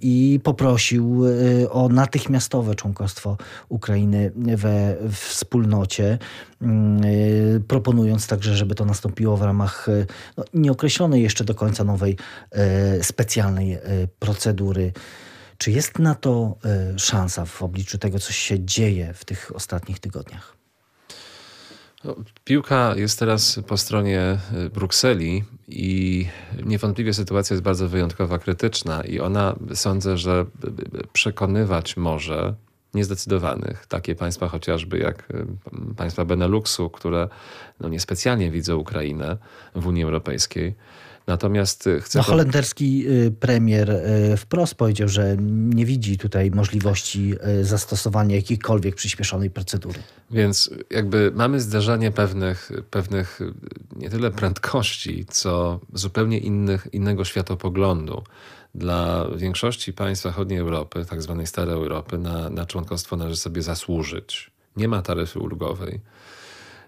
i 0.00 0.40
poprosił 0.42 1.24
o 1.70 1.85
natychmiastowe 1.88 2.74
członkostwo 2.74 3.36
Ukrainy 3.68 4.32
we 4.36 4.96
wspólnocie, 5.10 6.18
mm, 6.62 7.04
y, 7.04 7.62
proponując 7.68 8.26
także, 8.26 8.56
żeby 8.56 8.74
to 8.74 8.84
nastąpiło 8.84 9.36
w 9.36 9.42
ramach 9.42 9.88
y, 9.88 10.06
no, 10.36 10.44
nieokreślonej 10.54 11.22
jeszcze 11.22 11.44
do 11.44 11.54
końca 11.54 11.84
nowej 11.84 12.16
y, 12.98 13.04
specjalnej 13.04 13.78
procedury. 14.18 14.92
Czy 15.58 15.70
jest 15.70 15.98
na 15.98 16.14
to 16.14 16.58
szansa 16.96 17.44
w 17.44 17.62
obliczu 17.62 17.98
tego, 17.98 18.18
co 18.18 18.32
się 18.32 18.64
dzieje 18.64 19.14
w 19.14 19.24
tych 19.24 19.52
ostatnich 19.54 19.98
tygodniach? 19.98 20.55
No, 22.06 22.16
piłka 22.44 22.94
jest 22.96 23.18
teraz 23.18 23.60
po 23.66 23.76
stronie 23.76 24.38
Brukseli 24.74 25.44
i 25.68 26.26
niewątpliwie 26.64 27.14
sytuacja 27.14 27.54
jest 27.54 27.64
bardzo 27.64 27.88
wyjątkowa, 27.88 28.38
krytyczna 28.38 29.02
i 29.02 29.20
ona 29.20 29.56
sądzę, 29.74 30.18
że 30.18 30.46
przekonywać 31.12 31.96
może 31.96 32.54
niezdecydowanych, 32.94 33.86
takie 33.86 34.14
państwa 34.14 34.48
chociażby 34.48 34.98
jak 34.98 35.32
państwa 35.96 36.24
Beneluxu, 36.24 36.90
które 36.90 37.28
no 37.80 37.88
niespecjalnie 37.88 38.50
widzą 38.50 38.76
Ukrainę 38.76 39.36
w 39.74 39.86
Unii 39.86 40.04
Europejskiej, 40.04 40.74
Natomiast 41.26 41.86
y, 41.86 42.00
chcę. 42.00 42.18
No, 42.18 42.22
holenderski 42.22 43.08
y, 43.08 43.30
premier 43.30 43.90
y, 43.90 44.36
wprost 44.36 44.74
powiedział, 44.74 45.08
że 45.08 45.36
nie 45.40 45.86
widzi 45.86 46.18
tutaj 46.18 46.50
możliwości 46.50 47.34
zastosowania 47.62 48.36
jakiejkolwiek 48.36 48.94
przyspieszonej 48.94 49.50
procedury. 49.50 49.98
Więc 50.30 50.70
jakby 50.90 51.32
mamy 51.34 51.60
zderzenie 51.60 52.10
pewnych, 52.10 52.72
pewnych 52.90 53.40
nie 53.96 54.10
tyle 54.10 54.30
prędkości, 54.30 55.26
co 55.28 55.80
zupełnie 55.92 56.38
innych, 56.38 56.88
innego 56.92 57.24
światopoglądu. 57.24 58.22
Dla 58.74 59.26
większości 59.36 59.92
państw 59.92 60.24
zachodniej 60.24 60.58
Europy, 60.58 61.04
tak 61.04 61.22
zwanej 61.22 61.46
starej 61.46 61.74
Europy, 61.74 62.18
na, 62.18 62.50
na 62.50 62.66
członkostwo 62.66 63.16
należy 63.16 63.36
sobie 63.36 63.62
zasłużyć. 63.62 64.50
Nie 64.76 64.88
ma 64.88 65.02
taryfy 65.02 65.38
ulgowej. 65.38 66.00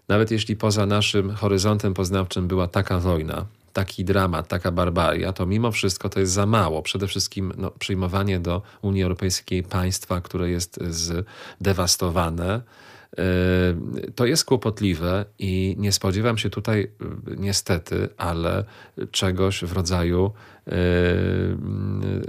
Nawet 0.08 0.30
jeśli 0.30 0.56
poza 0.56 0.86
naszym 0.86 1.30
horyzontem 1.30 1.94
poznawczym 1.94 2.48
była 2.48 2.68
taka 2.68 2.98
wojna, 2.98 3.46
taki 3.72 4.04
dramat, 4.04 4.48
taka 4.48 4.72
barbaria, 4.72 5.32
to 5.32 5.46
mimo 5.46 5.72
wszystko 5.72 6.08
to 6.08 6.20
jest 6.20 6.32
za 6.32 6.46
mało. 6.46 6.82
Przede 6.82 7.06
wszystkim 7.06 7.52
no, 7.56 7.70
przyjmowanie 7.70 8.40
do 8.40 8.62
Unii 8.82 9.02
Europejskiej 9.02 9.62
państwa, 9.62 10.20
które 10.20 10.50
jest 10.50 10.80
zdewastowane, 11.60 12.60
e, 13.18 13.22
to 14.14 14.26
jest 14.26 14.44
kłopotliwe 14.44 15.24
i 15.38 15.76
nie 15.78 15.92
spodziewam 15.92 16.38
się 16.38 16.50
tutaj 16.50 16.80
e, 16.82 16.88
niestety, 17.36 18.08
ale 18.16 18.64
czegoś 19.10 19.64
w 19.64 19.72
rodzaju 19.72 20.32
e, 20.66 20.72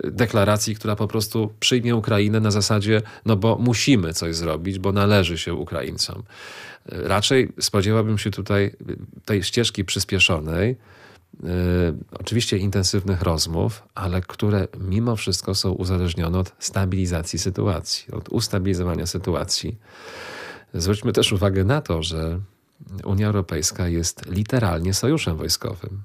deklaracji, 0.04 0.76
która 0.76 0.96
po 0.96 1.08
prostu 1.08 1.54
przyjmie 1.60 1.96
Ukrainę 1.96 2.40
na 2.40 2.52
zasadzie, 2.52 3.02
no 3.26 3.36
bo 3.36 3.58
musimy 3.58 4.14
coś 4.14 4.36
zrobić, 4.36 4.80
bo 4.80 4.92
należy 4.92 5.38
się 5.38 5.54
Ukraińcom. 5.54 6.24
Raczej 6.86 7.52
spodziewałbym 7.60 8.18
się 8.18 8.32
tutaj 8.32 8.72
tej 9.26 9.44
ścieżki 9.44 9.86
przyspieszonej, 9.86 10.76
Y, 10.76 10.99
oczywiście 12.12 12.58
intensywnych 12.58 13.22
rozmów, 13.22 13.84
ale 13.96 14.22
które 14.22 14.68
mimo 14.80 15.16
wszystko 15.16 15.56
są 15.56 15.72
uzależnione 15.72 16.40
od 16.40 16.56
stabilizacji 16.60 17.40
sytuacji, 17.40 18.12
od 18.12 18.30
ustabilizowania 18.30 19.06
sytuacji. 19.06 19.78
Zwróćmy 20.74 21.14
też 21.14 21.32
uwagę 21.32 21.64
na 21.64 21.82
to, 21.82 22.04
że 22.04 22.40
Unia 23.04 23.28
Europejska 23.28 23.88
jest 23.88 24.26
literalnie 24.26 24.94
sojuszem 24.94 25.38
wojskowym 25.38 26.04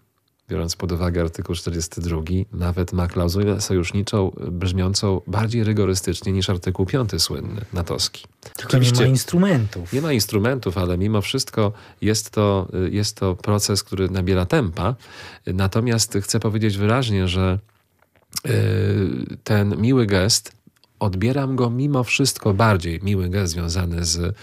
biorąc 0.49 0.77
pod 0.77 0.93
uwagę 0.93 1.21
artykuł 1.21 1.55
42, 1.55 2.21
nawet 2.53 2.93
ma 2.93 3.07
klauzulę 3.09 3.61
sojuszniczą 3.61 4.33
brzmiącą 4.51 5.21
bardziej 5.27 5.65
rygorystycznie 5.65 6.33
niż 6.33 6.51
artykuł 6.51 6.87
5 6.87 7.23
słynny, 7.23 7.65
natowski. 7.73 8.25
Tylko 8.57 8.79
nie 8.79 8.93
ma 8.93 9.05
instrumentów. 9.05 9.93
Nie 9.93 10.03
ma 10.03 10.13
instrumentów, 10.13 10.79
ale 10.79 10.99
mimo 10.99 11.21
wszystko 11.21 11.73
jest 12.01 12.31
to, 12.31 12.69
jest 12.91 13.17
to 13.17 13.35
proces, 13.35 13.83
który 13.83 14.11
nabiera 14.11 14.47
tempa. 14.47 14.95
Natomiast 15.47 16.19
chcę 16.23 16.41
powiedzieć 16.41 16.77
wyraźnie, 16.77 17.29
że 17.29 17.59
y, 18.47 19.37
ten 19.45 19.81
miły 19.81 20.07
gest 20.07 20.53
odbieram 20.99 21.57
go 21.57 21.71
mimo 21.71 22.05
wszystko 22.05 22.55
bardziej, 22.55 23.01
miły 23.03 23.29
gest 23.29 23.53
związany 23.53 24.05
z 24.05 24.37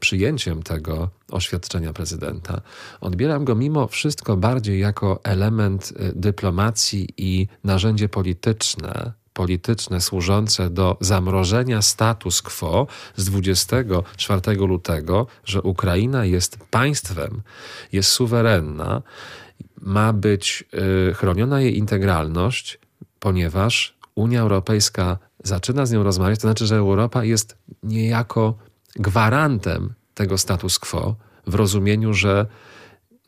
przyjęciem 0.00 0.62
tego 0.62 1.10
oświadczenia 1.30 1.92
prezydenta, 1.92 2.60
odbieram 3.00 3.44
go 3.44 3.54
mimo 3.54 3.88
wszystko 3.88 4.36
bardziej 4.36 4.80
jako 4.80 5.20
element 5.24 5.92
y, 6.00 6.12
dyplomacji 6.16 7.08
i 7.16 7.48
narzędzie 7.64 8.08
polityczne, 8.08 9.12
polityczne 9.32 10.00
służące 10.00 10.70
do 10.70 10.96
zamrożenia 11.00 11.82
status 11.82 12.42
quo 12.42 12.86
z 13.16 13.24
24 13.24 14.54
lutego, 14.54 15.26
że 15.44 15.62
Ukraina 15.62 16.24
jest 16.24 16.58
państwem, 16.70 17.42
jest 17.92 18.10
suwerenna, 18.10 19.02
ma 19.80 20.12
być 20.12 20.64
y, 21.10 21.14
chroniona 21.14 21.60
jej 21.60 21.78
integralność, 21.78 22.78
ponieważ 23.20 23.94
Unia 24.14 24.40
Europejska 24.40 25.18
zaczyna 25.44 25.86
z 25.86 25.92
nią 25.92 26.02
rozmawiać, 26.02 26.38
to 26.38 26.48
znaczy, 26.48 26.66
że 26.66 26.76
Europa 26.76 27.24
jest 27.24 27.56
niejako 27.82 28.58
gwarantem 28.96 29.94
tego 30.14 30.38
status 30.38 30.78
quo 30.78 31.16
w 31.46 31.54
rozumieniu, 31.54 32.14
że 32.14 32.46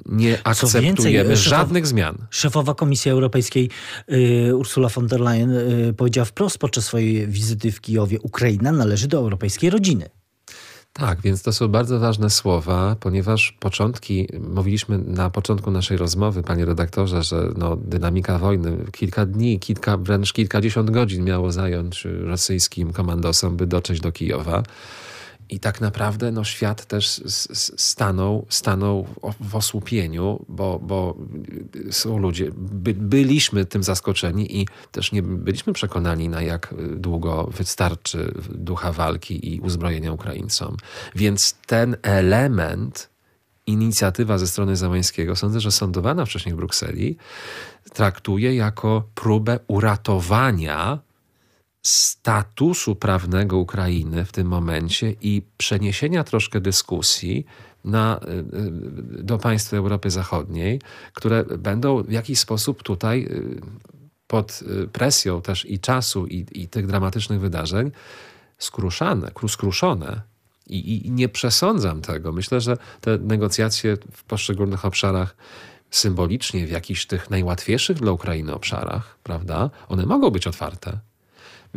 nie 0.06 0.38
akceptujemy 0.44 1.28
więcej, 1.28 1.36
żadnych 1.36 1.86
zmian. 1.86 2.26
Szefowa 2.30 2.74
Komisji 2.74 3.10
Europejskiej 3.10 3.70
y, 4.12 4.56
Ursula 4.56 4.88
von 4.88 5.06
der 5.06 5.20
Leyen 5.20 5.50
y, 5.50 5.94
powiedziała 5.96 6.24
wprost 6.24 6.58
podczas 6.58 6.84
swojej 6.84 7.28
wizyty 7.28 7.72
w 7.72 7.80
Kijowie: 7.80 8.20
Ukraina 8.20 8.72
należy 8.72 9.08
do 9.08 9.18
europejskiej 9.18 9.70
rodziny. 9.70 10.08
Tak, 10.98 11.20
więc 11.20 11.42
to 11.42 11.52
są 11.52 11.68
bardzo 11.68 12.00
ważne 12.00 12.30
słowa, 12.30 12.96
ponieważ 13.00 13.56
początki, 13.60 14.28
mówiliśmy 14.40 14.98
na 14.98 15.30
początku 15.30 15.70
naszej 15.70 15.96
rozmowy, 15.96 16.42
panie 16.42 16.64
redaktorze, 16.64 17.22
że 17.22 17.52
no, 17.56 17.76
dynamika 17.76 18.38
wojny 18.38 18.76
kilka 18.92 19.26
dni, 19.26 19.58
kilka, 19.58 19.96
wręcz 19.96 20.32
kilkadziesiąt 20.32 20.90
godzin 20.90 21.24
miało 21.24 21.52
zająć 21.52 22.04
rosyjskim 22.04 22.92
komandosom, 22.92 23.56
by 23.56 23.66
dotrzeć 23.66 24.00
do 24.00 24.12
Kijowa. 24.12 24.62
I 25.50 25.60
tak 25.60 25.80
naprawdę 25.80 26.32
no, 26.32 26.44
świat 26.44 26.84
też 26.84 27.22
stanął, 27.76 28.46
stanął 28.48 29.06
w 29.40 29.56
osłupieniu, 29.56 30.44
bo, 30.48 30.78
bo 30.78 31.16
są 31.90 32.18
ludzie, 32.18 32.50
by, 32.56 32.94
byliśmy 32.94 33.64
tym 33.64 33.82
zaskoczeni 33.82 34.60
i 34.60 34.68
też 34.92 35.12
nie 35.12 35.22
byliśmy 35.22 35.72
przekonani, 35.72 36.28
na 36.28 36.42
jak 36.42 36.74
długo 36.96 37.50
wystarczy 37.56 38.34
ducha 38.50 38.92
walki 38.92 39.54
i 39.54 39.60
uzbrojenia 39.60 40.12
Ukraińcom. 40.12 40.76
Więc 41.14 41.54
ten 41.66 41.96
element, 42.02 43.10
inicjatywa 43.66 44.38
ze 44.38 44.46
strony 44.46 44.76
Zamańskiego, 44.76 45.36
sądzę, 45.36 45.60
że 45.60 45.72
sądowana 45.72 46.24
wcześniej 46.24 46.54
w 46.54 46.56
Brukseli, 46.56 47.16
traktuje 47.92 48.54
jako 48.54 49.02
próbę 49.14 49.58
uratowania 49.68 51.05
statusu 51.88 52.96
prawnego 52.96 53.58
Ukrainy 53.58 54.24
w 54.24 54.32
tym 54.32 54.46
momencie 54.46 55.14
i 55.20 55.42
przeniesienia 55.56 56.24
troszkę 56.24 56.60
dyskusji 56.60 57.46
na, 57.84 58.20
y, 58.24 59.18
y, 59.18 59.22
do 59.22 59.38
państw 59.38 59.74
Europy 59.74 60.10
Zachodniej, 60.10 60.80
które 61.12 61.44
będą 61.44 62.02
w 62.02 62.10
jakiś 62.10 62.38
sposób 62.38 62.82
tutaj 62.82 63.24
y, 63.30 63.60
pod 64.26 64.60
presją 64.92 65.42
też 65.42 65.70
i 65.70 65.78
czasu, 65.78 66.26
i, 66.26 66.46
i 66.52 66.68
tych 66.68 66.86
dramatycznych 66.86 67.40
wydarzeń 67.40 67.90
skruszane, 68.58 69.30
skruszone. 69.48 70.20
I, 70.66 71.06
I 71.06 71.10
nie 71.10 71.28
przesądzam 71.28 72.02
tego. 72.02 72.32
Myślę, 72.32 72.60
że 72.60 72.76
te 73.00 73.18
negocjacje 73.18 73.96
w 74.12 74.24
poszczególnych 74.24 74.84
obszarach 74.84 75.36
symbolicznie 75.90 76.66
w 76.66 76.70
jakichś 76.70 77.06
tych 77.06 77.30
najłatwiejszych 77.30 77.96
dla 77.96 78.12
Ukrainy 78.12 78.54
obszarach, 78.54 79.18
prawda, 79.22 79.70
one 79.88 80.06
mogą 80.06 80.30
być 80.30 80.46
otwarte. 80.46 81.00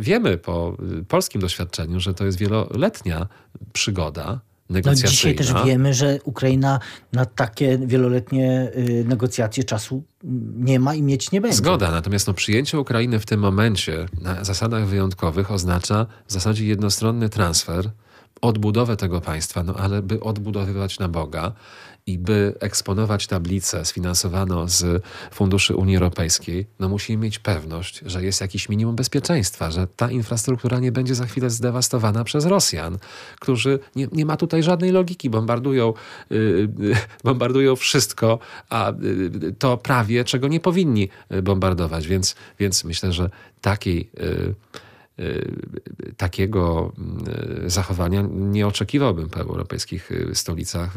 Wiemy 0.00 0.38
po 0.38 0.76
y, 1.00 1.04
polskim 1.04 1.40
doświadczeniu, 1.40 2.00
że 2.00 2.14
to 2.14 2.24
jest 2.26 2.38
wieloletnia 2.38 3.26
przygoda, 3.72 4.40
no 4.70 4.94
dzisiaj 4.94 5.34
też 5.34 5.54
wiemy, 5.64 5.94
że 5.94 6.18
Ukraina 6.24 6.80
na 7.12 7.24
takie 7.26 7.78
wieloletnie 7.78 8.72
y, 8.76 9.04
negocjacje 9.08 9.64
czasu 9.64 10.02
nie 10.56 10.80
ma 10.80 10.94
i 10.94 11.02
mieć 11.02 11.32
nie 11.32 11.40
będzie. 11.40 11.56
Zgoda, 11.56 11.90
natomiast 11.90 12.26
no, 12.26 12.34
przyjęcie 12.34 12.78
Ukrainy 12.78 13.18
w 13.18 13.26
tym 13.26 13.40
momencie 13.40 14.06
na 14.20 14.44
zasadach 14.44 14.86
wyjątkowych 14.86 15.50
oznacza 15.50 16.06
w 16.26 16.32
zasadzie 16.32 16.66
jednostronny 16.66 17.28
transfer, 17.28 17.90
odbudowę 18.40 18.96
tego 18.96 19.20
państwa, 19.20 19.62
no 19.62 19.74
ale 19.74 20.02
by 20.02 20.20
odbudowywać 20.20 20.98
na 20.98 21.08
Boga, 21.08 21.52
i 22.06 22.18
by 22.18 22.54
eksponować 22.60 23.26
tablicę 23.26 23.84
sfinansowaną 23.84 24.68
z 24.68 25.04
funduszy 25.32 25.76
Unii 25.76 25.96
Europejskiej, 25.96 26.66
no 26.78 26.88
musimy 26.88 27.24
mieć 27.24 27.38
pewność, 27.38 28.00
że 28.06 28.24
jest 28.24 28.40
jakiś 28.40 28.68
minimum 28.68 28.96
bezpieczeństwa, 28.96 29.70
że 29.70 29.86
ta 29.86 30.10
infrastruktura 30.10 30.78
nie 30.78 30.92
będzie 30.92 31.14
za 31.14 31.26
chwilę 31.26 31.50
zdewastowana 31.50 32.24
przez 32.24 32.46
Rosjan, 32.46 32.98
którzy 33.40 33.78
nie, 33.96 34.08
nie 34.12 34.26
ma 34.26 34.36
tutaj 34.36 34.62
żadnej 34.62 34.90
logiki, 34.90 35.30
bombardują, 35.30 35.94
yy, 36.30 36.68
bombardują 37.24 37.76
wszystko, 37.76 38.38
a 38.70 38.92
yy, 39.00 39.52
to 39.52 39.76
prawie 39.76 40.24
czego 40.24 40.48
nie 40.48 40.60
powinni 40.60 41.08
bombardować, 41.42 42.06
więc, 42.06 42.34
więc 42.58 42.84
myślę, 42.84 43.12
że 43.12 43.30
takiej 43.60 44.10
yy, 44.20 44.54
takiego 46.16 46.92
y, 47.66 47.70
zachowania 47.70 48.22
nie 48.30 48.66
oczekiwałbym 48.66 49.28
po 49.28 49.40
europejskich 49.40 50.12
y, 50.12 50.34
stolicach, 50.34 50.90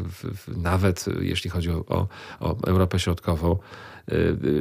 nawet 0.56 1.04
jeśli 1.20 1.50
chodzi 1.50 1.70
o, 1.70 2.08
o 2.40 2.56
Europę 2.66 2.98
Środkową, 2.98 3.58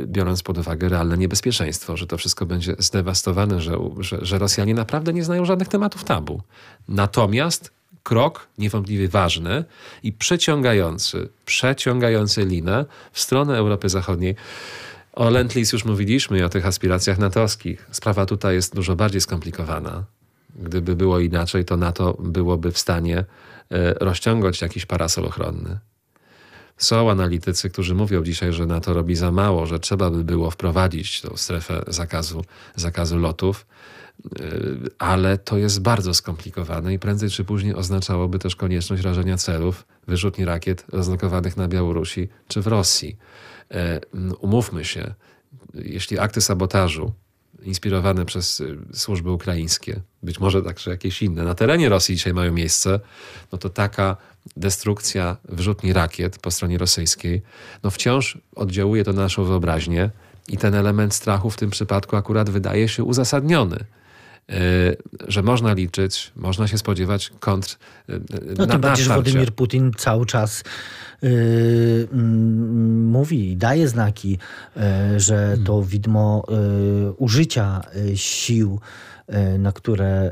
biorąc 0.05 0.43
pod 0.43 0.57
uwagę 0.57 0.89
realne 0.89 1.17
niebezpieczeństwo, 1.17 1.97
że 1.97 2.07
to 2.07 2.17
wszystko 2.17 2.45
będzie 2.45 2.75
zdewastowane, 2.79 3.61
że, 3.61 3.77
że, 3.99 4.25
że 4.25 4.39
Rosjanie 4.39 4.73
naprawdę 4.73 5.13
nie 5.13 5.23
znają 5.23 5.45
żadnych 5.45 5.67
tematów 5.67 6.03
tabu. 6.03 6.41
Natomiast 6.87 7.71
krok 8.03 8.47
niewątpliwie 8.57 9.07
ważny 9.07 9.63
i 10.03 10.13
przeciągający, 10.13 11.29
przeciągający 11.45 12.45
linę 12.45 12.85
w 13.11 13.19
stronę 13.19 13.57
Europy 13.57 13.89
Zachodniej. 13.89 14.35
O 15.13 15.29
Lentlis 15.29 15.73
już 15.73 15.85
mówiliśmy 15.85 16.39
i 16.39 16.43
o 16.43 16.49
tych 16.49 16.65
aspiracjach 16.65 17.17
natowskich. 17.17 17.87
Sprawa 17.91 18.25
tutaj 18.25 18.55
jest 18.55 18.75
dużo 18.75 18.95
bardziej 18.95 19.21
skomplikowana. 19.21 20.03
Gdyby 20.55 20.95
było 20.95 21.19
inaczej, 21.19 21.65
to 21.65 21.77
NATO 21.77 22.17
byłoby 22.19 22.71
w 22.71 22.77
stanie 22.77 23.17
e, 23.17 23.25
rozciągać 23.93 24.61
jakiś 24.61 24.85
parasol 24.85 25.25
ochronny. 25.25 25.79
Są 26.77 27.11
analitycy, 27.11 27.69
którzy 27.69 27.95
mówią 27.95 28.23
dzisiaj, 28.23 28.53
że 28.53 28.65
NATO 28.65 28.93
robi 28.93 29.15
za 29.15 29.31
mało, 29.31 29.65
że 29.65 29.79
trzeba 29.79 30.09
by 30.09 30.23
było 30.23 30.51
wprowadzić 30.51 31.21
tą 31.21 31.37
strefę 31.37 31.83
zakazu, 31.87 32.45
zakazu 32.75 33.17
lotów, 33.17 33.65
e, 34.25 34.45
ale 34.99 35.37
to 35.37 35.57
jest 35.57 35.81
bardzo 35.81 36.13
skomplikowane 36.13 36.93
i 36.93 36.99
prędzej 36.99 37.29
czy 37.29 37.43
później 37.43 37.75
oznaczałoby 37.75 38.39
też 38.39 38.55
konieczność 38.55 39.03
rażenia 39.03 39.37
celów 39.37 39.85
wyrzutni 40.07 40.45
rakiet 40.45 40.85
rozlokowanych 40.91 41.57
na 41.57 41.67
Białorusi 41.67 42.29
czy 42.47 42.61
w 42.61 42.67
Rosji. 42.67 43.17
E, 43.73 44.01
umówmy 44.39 44.85
się, 44.85 45.13
jeśli 45.73 46.19
akty 46.19 46.41
sabotażu 46.41 47.13
inspirowane 47.63 48.25
przez 48.25 48.59
y, 48.59 48.77
służby 48.93 49.31
ukraińskie, 49.31 50.01
być 50.23 50.39
może 50.39 50.61
także 50.61 50.91
jakieś 50.91 51.21
inne, 51.21 51.43
na 51.43 51.55
terenie 51.55 51.89
Rosji 51.89 52.15
dzisiaj 52.15 52.33
mają 52.33 52.53
miejsce, 52.53 52.99
no 53.51 53.57
to 53.57 53.69
taka 53.69 54.17
destrukcja 54.57 55.37
wyrzutni 55.45 55.93
rakiet 55.93 56.39
po 56.39 56.51
stronie 56.51 56.77
rosyjskiej, 56.77 57.41
no 57.83 57.89
wciąż 57.89 58.37
oddziałuje 58.55 59.03
to 59.03 59.13
na 59.13 59.21
naszą 59.21 59.43
wyobraźnię 59.43 60.09
i 60.47 60.57
ten 60.57 60.75
element 60.75 61.13
strachu 61.13 61.49
w 61.49 61.55
tym 61.55 61.69
przypadku 61.69 62.15
akurat 62.15 62.49
wydaje 62.49 62.87
się 62.87 63.03
uzasadniony. 63.03 63.85
E, 64.49 64.55
że 65.27 65.43
można 65.43 65.73
liczyć, 65.73 66.31
można 66.35 66.67
się 66.67 66.77
spodziewać 66.77 67.31
kontr. 67.39 67.77
E, 68.09 68.19
no 68.57 68.67
tym 68.67 68.81
bardziej, 68.81 69.05
że 69.05 69.13
Władimir 69.13 69.53
Putin 69.53 69.91
cały 69.97 70.25
czas 70.25 70.63
yy, 71.21 72.07
mówi 72.93 73.51
i 73.51 73.57
daje 73.57 73.87
znaki, 73.87 74.37
yy, 74.75 75.19
że 75.19 75.35
hmm. 75.35 75.63
to 75.63 75.83
widmo 75.83 76.43
yy, 76.49 77.11
użycia 77.11 77.81
sił 78.15 78.79
na 79.59 79.71
które 79.71 80.31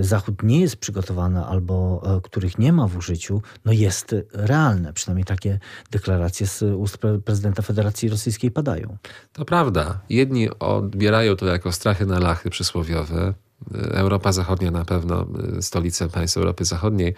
Zachód 0.00 0.42
nie 0.42 0.60
jest 0.60 0.76
przygotowany 0.76 1.44
albo 1.44 2.02
których 2.22 2.58
nie 2.58 2.72
ma 2.72 2.88
w 2.88 2.96
użyciu, 2.96 3.42
no 3.64 3.72
jest 3.72 4.14
realne. 4.32 4.92
Przynajmniej 4.92 5.24
takie 5.24 5.58
deklaracje 5.90 6.46
z 6.46 6.62
ust 6.62 6.98
prezydenta 7.24 7.62
Federacji 7.62 8.08
Rosyjskiej 8.08 8.50
padają. 8.50 8.96
To 9.32 9.44
prawda. 9.44 10.00
Jedni 10.08 10.50
odbierają 10.58 11.36
to 11.36 11.46
jako 11.46 11.72
strachy 11.72 12.06
na 12.06 12.18
lachy 12.18 12.50
przysłowiowe, 12.50 13.34
Europa 13.72 14.32
Zachodnia 14.32 14.70
na 14.70 14.84
pewno, 14.84 15.26
y, 15.58 15.62
stolice 15.62 16.08
państw 16.08 16.36
Europy 16.36 16.64
Zachodniej 16.64 17.14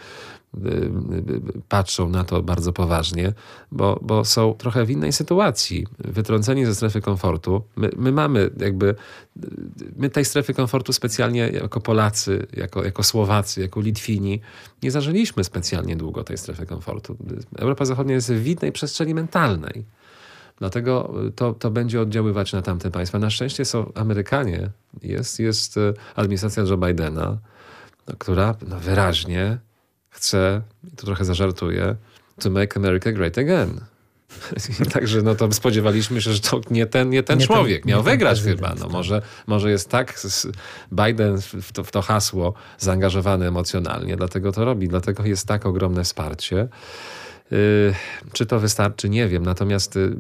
y, 0.54 0.68
y, 0.68 0.90
patrzą 1.68 2.09
na 2.09 2.24
to 2.24 2.42
bardzo 2.42 2.72
poważnie, 2.72 3.32
bo, 3.72 3.98
bo 4.02 4.24
są 4.24 4.54
trochę 4.54 4.85
w 4.85 4.90
innej 4.90 5.12
sytuacji. 5.12 5.87
Wytrąceni 5.98 6.66
ze 6.66 6.74
strefy 6.74 7.00
komfortu. 7.00 7.62
My, 7.76 7.90
my 7.96 8.12
mamy 8.12 8.50
jakby, 8.61 8.94
my 9.96 10.11
tej 10.11 10.24
strefy 10.24 10.54
komfortu 10.54 10.92
specjalnie 10.92 11.48
jako 11.48 11.80
Polacy, 11.80 12.46
jako, 12.56 12.85
jako 12.85 13.02
Słowacy, 13.02 13.61
jako 13.61 13.80
Litwini, 13.80 14.40
nie 14.82 14.90
zażyliśmy 14.90 15.44
specjalnie 15.44 15.96
długo 15.96 16.24
tej 16.24 16.38
strefy 16.38 16.66
komfortu. 16.66 17.16
Europa 17.59 17.85
Zachodnia 17.85 18.14
jest 18.14 18.32
w 18.32 18.46
innej 18.46 18.72
przestrzeni 18.72 19.14
mentalnej. 19.14 19.85
Dlatego 20.58 21.14
to, 21.36 21.52
to 21.52 21.70
będzie 21.70 22.00
oddziaływać 22.00 22.52
na 22.52 22.62
tamte 22.62 22.90
państwa. 22.90 23.18
Na 23.18 23.30
szczęście 23.30 23.64
są 23.64 23.92
Amerykanie, 23.94 24.70
jest, 25.02 25.40
jest 25.40 25.76
e, 25.76 25.92
administracja 26.14 26.62
Joe 26.62 26.76
Bidena, 26.76 27.38
no, 28.08 28.14
która 28.18 28.54
no, 28.68 28.80
wyraźnie 28.80 29.58
chce, 30.10 30.62
tu 30.96 31.06
trochę 31.06 31.24
zażartuje, 31.24 31.96
to 32.40 32.50
make 32.50 32.76
America 32.76 33.12
great 33.12 33.38
again. 33.38 33.80
Także 34.92 35.22
no 35.22 35.34
to 35.34 35.52
spodziewaliśmy 35.52 36.22
się, 36.22 36.32
że 36.32 36.40
to 36.40 36.60
nie 36.70 36.86
ten, 36.86 37.10
nie 37.10 37.22
ten 37.22 37.38
nie 37.38 37.46
człowiek 37.46 37.82
ten, 37.82 37.90
miał 37.90 38.02
wygrać 38.02 38.42
chyba. 38.42 38.74
No 38.80 38.88
może, 38.88 39.22
może 39.46 39.70
jest 39.70 39.90
tak 39.90 40.20
Biden 40.92 41.40
w 41.40 41.72
to, 41.72 41.84
w 41.84 41.90
to 41.90 42.02
hasło 42.02 42.54
zaangażowany 42.78 43.46
emocjonalnie, 43.46 44.16
dlatego 44.16 44.52
to 44.52 44.64
robi, 44.64 44.88
dlatego 44.88 45.24
jest 45.24 45.48
tak 45.48 45.66
ogromne 45.66 46.04
wsparcie. 46.04 46.68
Y, 47.52 47.94
czy 48.32 48.46
to 48.46 48.61
wystarczy, 48.61 49.09
nie 49.09 49.28
wiem. 49.28 49.42
Natomiast 49.42 49.96
y, 49.96 50.16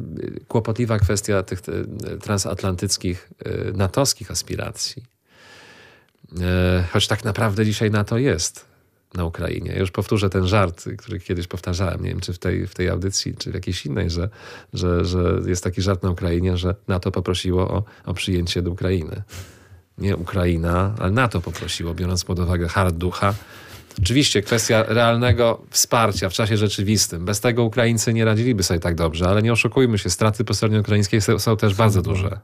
kłopotliwa 0.48 0.98
kwestia 0.98 1.42
tych 1.42 1.58
y, 1.68 2.18
transatlantyckich, 2.18 3.30
natowskich 3.74 4.30
aspiracji. 4.30 5.02
Choć 6.92 7.06
tak 7.06 7.24
naprawdę 7.24 7.64
dzisiaj 7.64 7.90
NATO 7.90 8.18
jest 8.18 8.64
na 9.14 9.24
Ukrainie. 9.24 9.72
Ja 9.72 9.78
już 9.78 9.90
powtórzę 9.90 10.30
ten 10.30 10.46
żart, 10.46 10.84
który 10.98 11.20
kiedyś 11.20 11.46
powtarzałem, 11.46 12.02
nie 12.02 12.08
wiem 12.08 12.20
czy 12.20 12.32
w 12.32 12.38
tej, 12.38 12.66
w 12.66 12.74
tej 12.74 12.88
audycji, 12.88 13.34
czy 13.38 13.50
w 13.50 13.54
jakiejś 13.54 13.86
innej, 13.86 14.10
że, 14.10 14.28
że, 14.72 15.04
że 15.04 15.40
jest 15.46 15.64
taki 15.64 15.82
żart 15.82 16.02
na 16.02 16.10
Ukrainie, 16.10 16.56
że 16.56 16.74
NATO 16.88 17.12
poprosiło 17.12 17.70
o, 17.70 17.84
o 18.04 18.14
przyjęcie 18.14 18.62
do 18.62 18.70
Ukrainy. 18.70 19.22
Nie 19.98 20.16
Ukraina, 20.16 20.94
ale 20.98 21.10
NATO 21.10 21.40
poprosiło, 21.40 21.94
biorąc 21.94 22.24
pod 22.24 22.38
uwagę 22.38 22.68
hard 22.68 22.94
ducha 22.94 23.34
Oczywiście 24.02 24.42
kwestia 24.42 24.84
realnego 24.88 25.62
wsparcia 25.70 26.28
w 26.28 26.32
czasie 26.32 26.56
rzeczywistym. 26.56 27.24
Bez 27.24 27.40
tego 27.40 27.64
Ukraińcy 27.64 28.12
nie 28.12 28.24
radziliby 28.24 28.62
sobie 28.62 28.80
tak 28.80 28.94
dobrze, 28.94 29.28
ale 29.28 29.42
nie 29.42 29.52
oszukujmy 29.52 29.98
się, 29.98 30.10
straty 30.10 30.44
po 30.44 30.54
stronie 30.54 30.80
ukraińskiej 30.80 31.20
są, 31.20 31.38
są 31.38 31.56
też 31.56 31.74
bardzo 31.74 32.02
duże. 32.02 32.40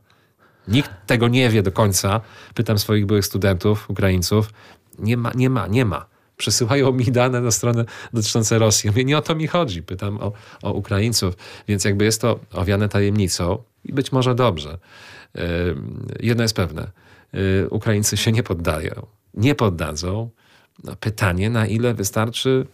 Nikt 0.69 0.91
tego 1.07 1.29
nie 1.29 1.51
wie 1.51 1.63
do 1.63 1.73
końca. 1.73 2.21
Pytam 2.55 2.79
swoich 2.79 3.07
byłych 3.07 3.27
studentów, 3.27 3.91
Ukraińców. 3.91 4.51
Nie 4.99 5.17
ma, 5.17 5.33
nie 5.35 5.51
ma, 5.51 5.67
nie 5.67 5.85
ma. 5.85 6.07
Przesyłają 6.37 6.93
mi 6.93 7.05
dane 7.05 7.41
na 7.41 7.51
stronę 7.51 7.85
dotyczące 8.13 8.59
Rosji. 8.59 8.91
Mówię, 8.91 9.05
nie 9.05 9.19
o 9.19 9.23
to 9.23 9.35
mi 9.35 9.47
chodzi. 9.47 9.83
Pytam 9.83 10.19
o, 10.21 10.33
o 10.63 10.73
Ukraińców. 10.73 11.35
Więc 11.69 11.85
jakby 11.85 12.05
jest 12.05 12.21
to 12.21 12.41
owiane 12.53 12.89
tajemnicą 12.89 13.63
i 13.85 13.93
być 13.93 14.13
może 14.13 14.35
dobrze. 14.35 14.79
Jedno 16.21 16.43
jest 16.43 16.57
pewne. 16.57 16.91
Ukraińcy 17.71 18.17
się 18.17 18.33
nie 18.33 18.43
poddają. 18.43 19.07
Nie 19.35 19.55
poddadzą. 19.55 20.31
Pytanie, 21.01 21.51
na 21.51 21.67
ile 21.67 21.95
wystarczy 21.95 22.67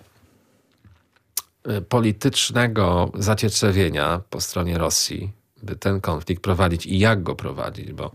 politycznego 1.89 3.13
zacietrzewienia 3.15 4.21
po 4.31 4.41
stronie 4.41 4.79
Rosji, 4.79 5.33
by 5.63 5.77
ten 5.77 6.01
konflikt 6.01 6.43
prowadzić 6.43 6.87
i 6.87 6.99
jak 6.99 7.23
go 7.23 7.35
prowadzić, 7.35 7.93
bo 7.93 8.13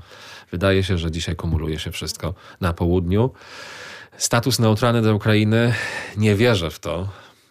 wydaje 0.51 0.83
się, 0.83 0.97
że 0.97 1.11
dzisiaj 1.11 1.35
kumuluje 1.35 1.79
się 1.79 1.91
wszystko 1.91 2.33
na 2.61 2.73
południu. 2.73 3.31
Status 4.17 4.59
neutralny 4.59 5.01
dla 5.01 5.13
Ukrainy, 5.13 5.73
nie 6.17 6.35
wierzę 6.35 6.69
w 6.69 6.79
to, 6.79 7.09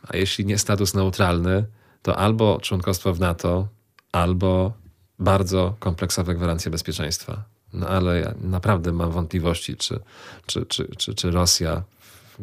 a 0.09 0.17
jeśli 0.17 0.47
nie 0.47 0.59
status 0.59 0.95
neutralny, 0.95 1.65
to 2.03 2.17
albo 2.19 2.59
członkostwo 2.61 3.15
w 3.15 3.21
NATO, 3.21 3.69
albo 4.13 4.73
bardzo 5.19 5.75
kompleksowe 5.79 6.35
gwarancje 6.35 6.71
bezpieczeństwa. 6.71 7.45
No 7.73 7.89
ale 7.89 8.21
ja 8.21 8.35
naprawdę 8.41 8.93
mam 8.93 9.11
wątpliwości, 9.11 9.77
czy, 9.77 10.01
czy, 10.47 10.67
czy, 10.67 10.89
czy, 10.97 11.15
czy 11.15 11.31
Rosja 11.31 11.83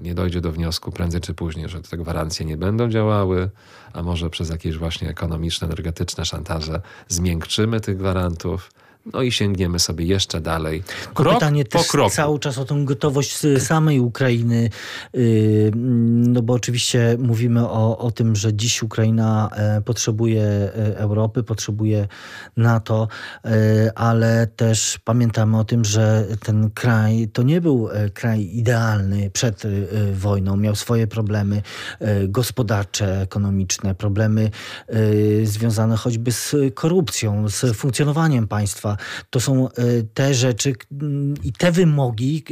nie 0.01 0.15
dojdzie 0.15 0.41
do 0.41 0.51
wniosku 0.51 0.91
prędzej 0.91 1.21
czy 1.21 1.33
później, 1.33 1.69
że 1.69 1.81
te 1.81 1.97
gwarancje 1.97 2.45
nie 2.45 2.57
będą 2.57 2.89
działały, 2.89 3.49
a 3.93 4.03
może 4.03 4.29
przez 4.29 4.49
jakieś 4.49 4.77
właśnie 4.77 5.09
ekonomiczne, 5.09 5.67
energetyczne 5.67 6.25
szantaże 6.25 6.81
zmiękczymy 7.07 7.79
tych 7.81 7.97
gwarantów 7.97 8.71
no 9.05 9.21
i 9.21 9.31
sięgniemy 9.31 9.79
sobie 9.79 10.05
jeszcze 10.05 10.41
dalej. 10.41 10.83
Krok 11.13 11.33
pytanie 11.33 11.65
po 11.65 11.77
też 11.77 11.88
kroku. 11.88 12.09
cały 12.09 12.39
czas 12.39 12.57
o 12.57 12.65
tą 12.65 12.85
gotowość 12.85 13.38
samej 13.57 13.99
Ukrainy, 13.99 14.69
y, 15.15 15.71
no 15.75 16.41
bo 16.41 16.53
oczywiście 16.53 17.17
mówimy 17.19 17.69
o, 17.69 17.97
o 17.97 18.12
tym, 18.12 18.35
że 18.35 18.53
dziś 18.53 18.83
Ukraina 18.83 19.49
e, 19.51 19.81
potrzebuje 19.81 20.43
e, 20.43 20.97
Europy, 20.97 21.43
potrzebuje 21.43 22.07
NATO, 22.57 23.07
e, 23.45 23.49
ale 23.95 24.47
też 24.47 24.99
pamiętamy 25.03 25.59
o 25.59 25.63
tym, 25.63 25.85
że 25.85 26.25
ten 26.45 26.69
kraj 26.71 27.29
to 27.33 27.43
nie 27.43 27.62
był 27.62 27.89
kraj 28.13 28.41
idealny 28.41 29.29
przed 29.31 29.63
wojną. 30.13 30.57
Miał 30.57 30.75
swoje 30.75 31.07
problemy 31.07 31.62
gospodarcze, 32.27 33.21
ekonomiczne, 33.21 33.95
problemy 33.95 34.51
związane 35.43 35.97
choćby 35.97 36.31
z 36.31 36.55
korupcją, 36.73 37.49
z 37.49 37.77
funkcjonowaniem 37.77 38.47
państwa 38.47 38.97
to 39.29 39.39
są 39.39 39.69
e, 39.69 39.71
te 40.13 40.33
rzeczy 40.33 40.73
mm, 40.91 41.33
i 41.43 41.53
te 41.53 41.71
wymogi 41.71 42.43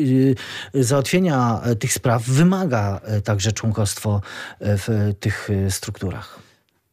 e, 0.75 0.83
załatwienia 0.83 1.61
e, 1.63 1.75
tych 1.75 1.93
spraw 1.93 2.23
wymaga 2.23 3.01
także 3.23 3.51
członkostwo 3.51 4.21
w 4.59 5.13
tych 5.19 5.49
strukturach. 5.69 6.39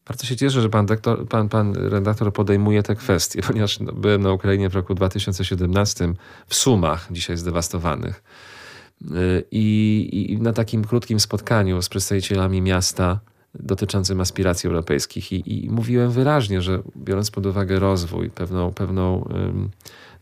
Bardzo 0.07 0.27
się 0.27 0.37
cieszę, 0.37 0.63
że 0.63 0.69
pan, 0.69 0.87
doktor, 0.87 1.29
pan, 1.29 1.49
pan 1.49 1.75
redaktor 1.75 2.33
podejmuje 2.33 2.83
te 2.83 2.95
kwestie, 2.95 3.43
ponieważ 3.49 3.81
no, 3.81 3.93
byłem 3.93 4.23
na 4.23 4.33
Ukrainie 4.33 4.69
w 4.69 4.75
roku 4.75 4.95
2017 4.95 6.15
w 6.47 6.55
Sumach, 6.55 7.09
dzisiaj 7.11 7.37
zdewastowanych. 7.37 8.23
I, 9.51 10.29
I, 10.33 10.43
na 10.43 10.53
takim 10.53 10.85
krótkim 10.85 11.21
spotkaniu 11.21 11.83
z 11.83 11.89
przedstawicielami 11.89 12.63
miasta 12.63 13.21
dotyczącym 13.55 14.21
aspiracji 14.21 14.67
europejskich 14.67 15.33
i, 15.33 15.65
i 15.65 15.71
mówiłem 15.71 16.11
wyraźnie, 16.11 16.63
że 16.63 16.83
biorąc 16.97 17.31
pod 17.31 17.47
uwagę 17.47 17.79
rozwój, 17.79 18.31
pewną, 18.31 18.73
pewną 18.73 19.29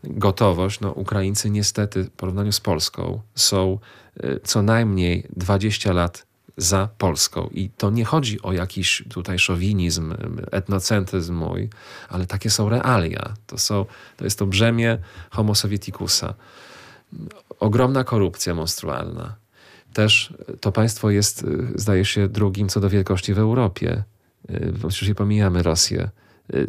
gotowość, 0.03 0.79
no 0.79 0.91
Ukraińcy 0.91 1.49
niestety 1.49 2.03
w 2.03 2.11
porównaniu 2.11 2.51
z 2.51 2.59
Polską 2.61 3.21
są 3.35 3.79
y, 4.23 4.39
co 4.43 4.61
najmniej 4.61 5.27
20 5.35 5.93
lat 5.93 6.25
za 6.57 6.89
Polską. 6.97 7.49
I 7.51 7.69
to 7.69 7.89
nie 7.89 8.05
chodzi 8.05 8.41
o 8.41 8.53
jakiś 8.53 9.03
tutaj 9.09 9.39
szowinizm, 9.39 10.15
etnocentryzm 10.51 11.35
mój, 11.35 11.69
ale 12.09 12.25
takie 12.25 12.49
są 12.49 12.69
realia. 12.69 13.33
To, 13.47 13.57
są, 13.57 13.85
to 14.17 14.23
jest 14.23 14.39
to 14.39 14.45
brzemię 14.45 14.97
homo 15.29 15.55
sovieticusa. 15.55 16.33
Ogromna 17.59 18.03
korupcja 18.03 18.55
monstrualna 18.55 19.35
też 19.93 20.33
to 20.61 20.71
państwo 20.71 21.09
jest, 21.09 21.43
y, 21.43 21.67
zdaje 21.75 22.05
się, 22.05 22.27
drugim 22.27 22.69
co 22.69 22.79
do 22.79 22.89
wielkości 22.89 23.33
w 23.33 23.39
Europie. 23.39 24.03
Y, 24.49 24.73
oczywiście 24.83 25.15
pomijamy 25.15 25.63
Rosję. 25.63 26.09
Y, 26.53 26.67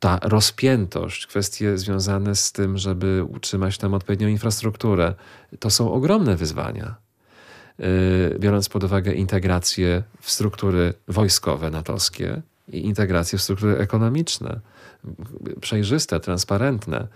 ta 0.00 0.18
rozpiętość, 0.22 1.26
kwestie 1.26 1.78
związane 1.78 2.34
z 2.34 2.52
tym, 2.52 2.78
żeby 2.78 3.24
utrzymać 3.28 3.78
tam 3.78 3.94
odpowiednią 3.94 4.28
infrastrukturę, 4.28 5.14
to 5.58 5.70
są 5.70 5.92
ogromne 5.92 6.36
wyzwania. 6.36 6.94
Biorąc 8.38 8.68
pod 8.68 8.84
uwagę 8.84 9.12
integrację 9.12 10.02
w 10.20 10.30
struktury 10.30 10.94
wojskowe 11.08 11.70
natowskie 11.70 12.42
i 12.68 12.86
integrację 12.86 13.38
w 13.38 13.42
struktury 13.42 13.78
ekonomiczne, 13.78 14.60
przejrzyste, 15.60 16.20
transparentne 16.20 17.08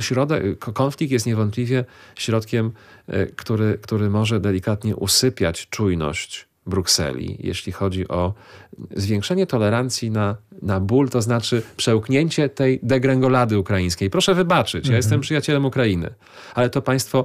środek, 0.00 0.58
konflikt 0.58 1.12
jest 1.12 1.26
niewątpliwie 1.26 1.84
środkiem, 2.14 2.72
e, 3.06 3.26
który, 3.26 3.78
który 3.82 4.10
może 4.10 4.40
delikatnie 4.40 4.96
usypiać 4.96 5.68
czujność 5.68 6.48
Brukseli, 6.68 7.36
jeśli 7.40 7.72
chodzi 7.72 8.08
o 8.08 8.34
zwiększenie 8.96 9.46
tolerancji 9.46 10.10
na, 10.10 10.36
na 10.62 10.80
ból, 10.80 11.08
to 11.08 11.22
znaczy 11.22 11.62
przełknięcie 11.76 12.48
tej 12.48 12.80
degrengolady 12.82 13.58
ukraińskiej. 13.58 14.10
Proszę 14.10 14.34
wybaczyć, 14.34 14.84
ja 14.84 14.88
mhm. 14.88 14.96
jestem 14.96 15.20
przyjacielem 15.20 15.64
Ukrainy, 15.64 16.10
ale 16.54 16.70
to 16.70 16.82
państwo 16.82 17.24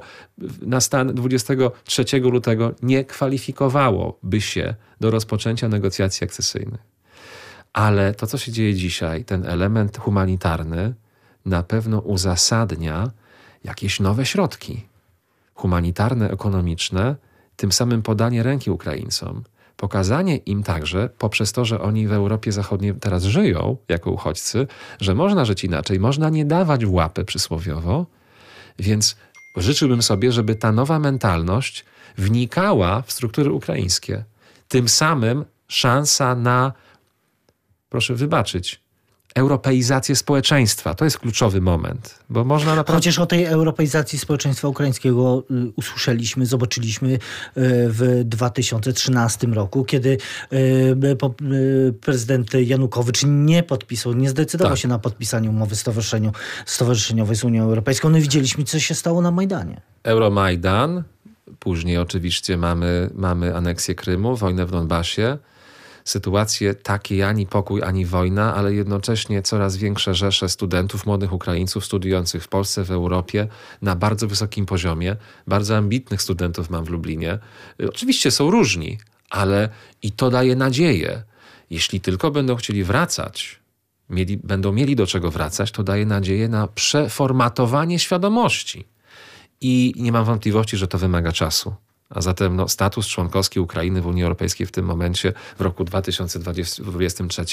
na 0.62 0.82
stan 0.82 1.14
23 1.14 2.20
lutego 2.20 2.76
nie 2.82 3.06
kwalifikowałoby 3.06 4.42
się 4.42 4.76
do 5.00 5.12
rozpoczęcia 5.12 5.70
negocjacji 5.70 6.26
akcesyjnych. 6.26 6.82
Ale 7.74 8.14
to, 8.14 8.28
co 8.28 8.38
się 8.38 8.52
dzieje 8.52 8.74
dzisiaj, 8.74 9.26
ten 9.26 9.46
element 9.46 9.98
humanitarny, 9.98 10.94
na 11.46 11.64
pewno 11.64 12.00
uzasadnia 12.00 13.12
jakieś 13.64 14.00
nowe 14.00 14.26
środki 14.26 14.86
humanitarne, 15.56 16.32
ekonomiczne, 16.32 17.16
tym 17.56 17.72
samym 17.72 18.02
podanie 18.02 18.44
ręki 18.44 18.72
Ukraińcom, 18.72 19.44
pokazanie 19.78 20.38
im 20.38 20.64
także, 20.64 21.10
poprzez 21.18 21.52
to, 21.52 21.66
że 21.66 21.82
oni 21.82 22.08
w 22.08 22.14
Europie 22.14 22.52
Zachodniej 22.52 22.94
teraz 22.94 23.24
żyją 23.24 23.78
jako 23.90 24.12
uchodźcy, 24.12 24.68
że 25.02 25.16
można 25.16 25.46
żyć 25.46 25.64
inaczej, 25.64 26.00
można 26.00 26.30
nie 26.30 26.46
dawać 26.46 26.86
w 26.86 26.94
łapę 26.94 27.26
przysłowiowo, 27.26 28.06
więc 28.80 29.16
życzyłbym 29.58 30.02
sobie, 30.02 30.32
żeby 30.32 30.56
ta 30.56 30.72
nowa 30.72 31.00
mentalność 31.00 31.86
wnikała 32.18 33.02
w 33.02 33.12
struktury 33.12 33.52
ukraińskie. 33.52 34.24
Tym 34.68 34.90
samym 34.90 35.46
szansa 35.68 36.36
na, 36.36 36.74
proszę 37.90 38.16
wybaczyć, 38.16 38.83
europeizację 39.36 40.16
społeczeństwa. 40.16 40.96
To 40.96 41.06
jest 41.06 41.20
kluczowy 41.20 41.62
moment, 41.62 42.20
bo 42.30 42.44
można 42.44 42.76
naprawdę... 42.76 42.94
Chociaż 42.94 43.20
o 43.20 43.26
tej 43.26 43.46
europeizacji 43.46 44.20
społeczeństwa 44.20 44.68
ukraińskiego 44.68 45.44
y, 45.52 45.72
usłyszeliśmy, 45.76 46.46
zobaczyliśmy 46.46 47.10
y, 47.10 47.20
w 47.90 48.22
2013 48.26 49.48
roku, 49.48 49.86
kiedy 49.86 50.18
y, 50.54 51.94
prezydent 52.02 52.54
Janukowycz 52.54 53.24
nie 53.28 53.64
podpisał, 53.64 54.14
nie 54.14 54.30
zdecydował 54.30 54.74
tak. 54.74 54.80
się 54.80 54.88
na 54.88 55.00
podpisanie 55.00 55.50
umowy 55.50 55.76
stowarzyszeniowej 56.66 57.36
z 57.36 57.44
Unią 57.44 57.64
Europejską. 57.64 58.10
No 58.10 58.18
i 58.18 58.22
widzieliśmy, 58.22 58.64
co 58.64 58.80
się 58.80 58.96
stało 58.96 59.22
na 59.22 59.32
Majdanie. 59.32 59.82
Euromajdan, 60.04 61.04
później 61.60 61.98
oczywiście 61.98 62.58
mamy, 62.58 63.10
mamy 63.14 63.56
aneksję 63.56 63.96
Krymu, 63.96 64.36
wojnę 64.36 64.66
w 64.66 64.72
Donbasie, 64.72 65.38
sytuacje 66.04 66.76
takie 66.76 67.28
ani 67.28 67.48
pokój, 67.48 67.84
ani 67.84 68.06
wojna, 68.06 68.56
ale 68.56 68.74
jednocześnie 68.74 69.42
coraz 69.42 69.78
większe 69.78 70.16
rzesze 70.16 70.50
studentów, 70.50 71.06
młodych 71.06 71.34
Ukraińców 71.34 71.86
studiujących 71.86 72.44
w 72.44 72.48
Polsce, 72.48 72.84
w 72.84 72.92
Europie 72.92 73.48
na 73.82 73.96
bardzo 73.96 74.28
wysokim 74.28 74.66
poziomie. 74.66 75.16
Bardzo 75.48 75.78
ambitnych 75.78 76.22
studentów 76.22 76.70
mam 76.70 76.86
w 76.86 76.90
Lublinie. 76.90 77.40
Oczywiście 77.90 78.32
są 78.32 78.52
różni, 78.52 78.98
ale 79.30 79.70
i 80.02 80.12
to 80.12 80.30
daje 80.30 80.56
nadzieję. 80.56 81.24
Jeśli 81.70 82.02
tylko 82.02 82.32
będą 82.32 82.56
chcieli 82.56 82.84
wracać, 82.84 83.60
mieli, 84.10 84.38
będą 84.38 84.72
mieli 84.72 84.96
do 84.96 85.08
czego 85.08 85.32
wracać, 85.32 85.72
to 85.72 85.84
daje 85.84 86.06
nadzieję 86.06 86.48
na 86.50 86.68
przeformatowanie 86.68 88.00
świadomości. 88.00 88.88
I 89.62 89.94
nie 89.96 90.12
mam 90.12 90.26
wątpliwości, 90.26 90.78
że 90.78 90.88
to 90.88 90.98
wymaga 90.98 91.32
czasu. 91.32 91.76
A 92.14 92.22
zatem 92.22 92.56
no, 92.56 92.68
status 92.68 93.08
członkowski 93.08 93.60
Ukrainy 93.60 94.02
w 94.02 94.08
Unii 94.08 94.24
Europejskiej 94.24 94.68
w 94.68 94.72
tym 94.72 94.86
momencie, 94.86 95.34
w 95.58 95.62
roku 95.62 95.84
2023, 95.84 97.46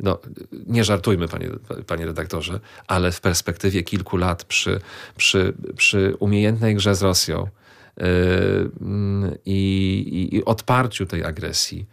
no, 0.00 0.18
nie 0.66 0.84
żartujmy, 0.84 1.28
panie, 1.28 1.48
panie 1.86 2.06
redaktorze, 2.06 2.60
ale 2.86 3.12
w 3.12 3.20
perspektywie 3.20 3.82
kilku 3.82 4.16
lat 4.16 4.44
przy, 4.44 4.80
przy, 5.16 5.54
przy 5.76 6.16
umiejętnej 6.18 6.74
grze 6.74 6.94
z 6.94 7.02
Rosją 7.02 7.48
yy, 7.96 8.04
i, 9.44 10.28
i 10.32 10.44
odparciu 10.44 11.06
tej 11.06 11.24
agresji, 11.24 11.86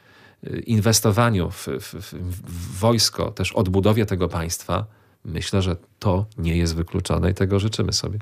yy, 0.43 0.60
inwestowaniu 0.60 1.52
w, 1.52 1.67
w, 1.67 2.13
w 2.13 2.80
wojsko, 2.80 3.32
też 3.32 3.52
odbudowie 3.52 4.06
tego 4.06 4.30
państwa, 4.30 4.86
Myślę, 5.26 5.62
że 5.62 5.76
to 6.00 6.26
nie 6.38 6.58
jest 6.58 6.76
wykluczone 6.76 7.32
i 7.32 7.34
tego 7.34 7.60
życzymy 7.60 7.94
sobie. 7.94 8.20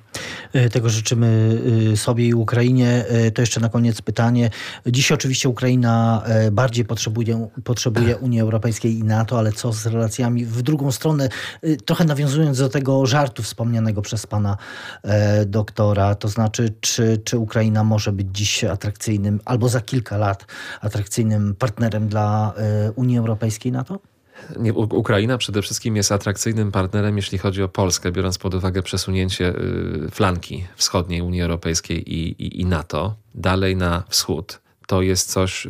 E, 0.54 0.70
tego 0.70 0.90
życzymy 0.90 1.60
e, 1.94 1.98
sobie 1.98 2.28
i 2.28 2.34
Ukrainie. 2.34 3.06
E, 3.08 3.32
to 3.32 3.42
jeszcze 3.42 3.60
na 3.60 3.70
koniec 3.70 4.02
pytanie. 4.02 4.50
Dziś 4.88 5.12
oczywiście 5.12 5.50
Ukraina 5.50 6.24
bardziej 6.52 6.86
potrzebuje, 6.86 7.48
potrzebuje 7.64 8.18
Unii 8.18 8.42
Europejskiej 8.42 9.00
i 9.00 9.04
NATO, 9.04 9.40
ale 9.40 9.52
co 9.52 9.74
z 9.74 9.86
relacjami 9.86 10.46
w 10.46 10.62
drugą 10.62 10.92
stronę? 10.92 11.30
Trochę 11.86 12.06
nawiązując 12.06 12.58
do 12.58 12.70
tego 12.70 13.06
żartu 13.06 13.44
wspomnianego 13.44 14.02
przez 14.02 14.28
pana 14.28 14.58
doktora, 15.46 16.16
to 16.16 16.28
znaczy, 16.28 16.74
czy, 16.82 17.22
czy 17.24 17.38
Ukraina 17.38 17.84
może 17.84 18.12
być 18.12 18.28
dziś 18.32 18.64
atrakcyjnym, 18.64 19.40
albo 19.46 19.70
za 19.70 19.82
kilka 19.82 20.18
lat 20.18 20.46
atrakcyjnym 20.82 21.56
partnerem 21.56 22.08
dla 22.08 22.54
Unii 22.96 23.18
Europejskiej 23.18 23.70
i 23.70 23.74
NATO? 23.74 24.00
Ukraina 24.76 25.38
przede 25.38 25.62
wszystkim 25.62 25.96
jest 25.96 26.12
atrakcyjnym 26.12 26.72
partnerem, 26.72 27.18
jeśli 27.18 27.38
chodzi 27.38 27.64
o 27.64 27.70
Polskę, 27.70 28.12
biorąc 28.12 28.38
pod 28.38 28.54
uwagę 28.54 28.82
przesunięcie 28.82 29.56
y, 29.56 30.10
flanki 30.12 30.68
wschodniej 30.76 31.22
Unii 31.22 31.42
Europejskiej 31.42 32.14
i, 32.14 32.44
i, 32.44 32.62
i 32.62 32.66
NATO 32.66 33.16
dalej 33.36 33.76
na 33.76 34.04
wschód 34.10 34.60
to 34.90 35.02
jest 35.02 35.32
coś, 35.32 35.66
y, 35.66 35.70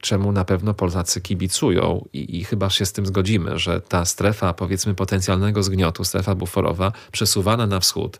czemu 0.00 0.32
na 0.32 0.44
pewno 0.44 0.74
Polacy 0.74 1.20
kibicują 1.20 2.04
i, 2.12 2.38
i, 2.38 2.44
chyba 2.44 2.70
się 2.70 2.86
z 2.86 2.92
tym 2.92 3.06
zgodzimy, 3.06 3.58
że 3.58 3.80
ta 3.80 4.04
strefa, 4.04 4.52
powiedzmy, 4.52 4.94
potencjalnego 4.94 5.62
zgniotu, 5.62 6.04
strefa 6.04 6.34
buforowa, 6.34 6.92
przesuwana 7.12 7.66
na 7.66 7.80
wschód, 7.80 8.18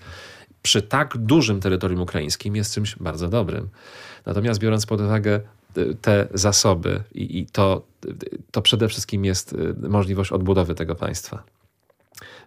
przy 0.62 0.83
tak 0.83 1.16
dużym 1.16 1.61
terytorium 1.61 2.01
ukraińskim 2.01 2.57
jest 2.57 2.74
czymś 2.74 2.97
bardzo 2.97 3.28
dobrym. 3.28 3.68
Natomiast 4.26 4.61
biorąc 4.61 4.87
pod 4.87 5.01
uwagę 5.01 5.41
te 6.00 6.28
zasoby 6.34 7.02
i, 7.14 7.38
i 7.38 7.46
to, 7.46 7.82
to 8.50 8.62
przede 8.62 8.88
wszystkim 8.88 9.24
jest 9.24 9.52
y, 9.52 9.88
możliwość 9.88 10.32
odbudowy 10.32 10.74
tego 10.74 10.94
państwa. 10.94 11.42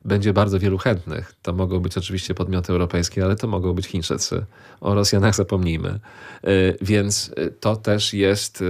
Będzie 0.06 0.34
bardzo 0.34 0.60
wielu 0.60 0.78
chętnych. 0.78 1.36
To 1.42 1.54
mogą 1.54 1.80
być 1.80 1.98
oczywiście 1.98 2.34
podmioty 2.34 2.74
europejskie, 2.74 3.24
ale 3.26 3.36
to 3.36 3.48
mogą 3.48 3.74
być 3.74 3.86
Chińczycy. 3.86 4.46
O 4.82 4.96
Rosjanach 4.96 5.36
zapomnijmy. 5.36 6.00
Y, 6.48 6.78
więc 6.82 7.32
y, 7.38 7.54
to 7.60 7.76
też 7.76 8.14
jest 8.14 8.64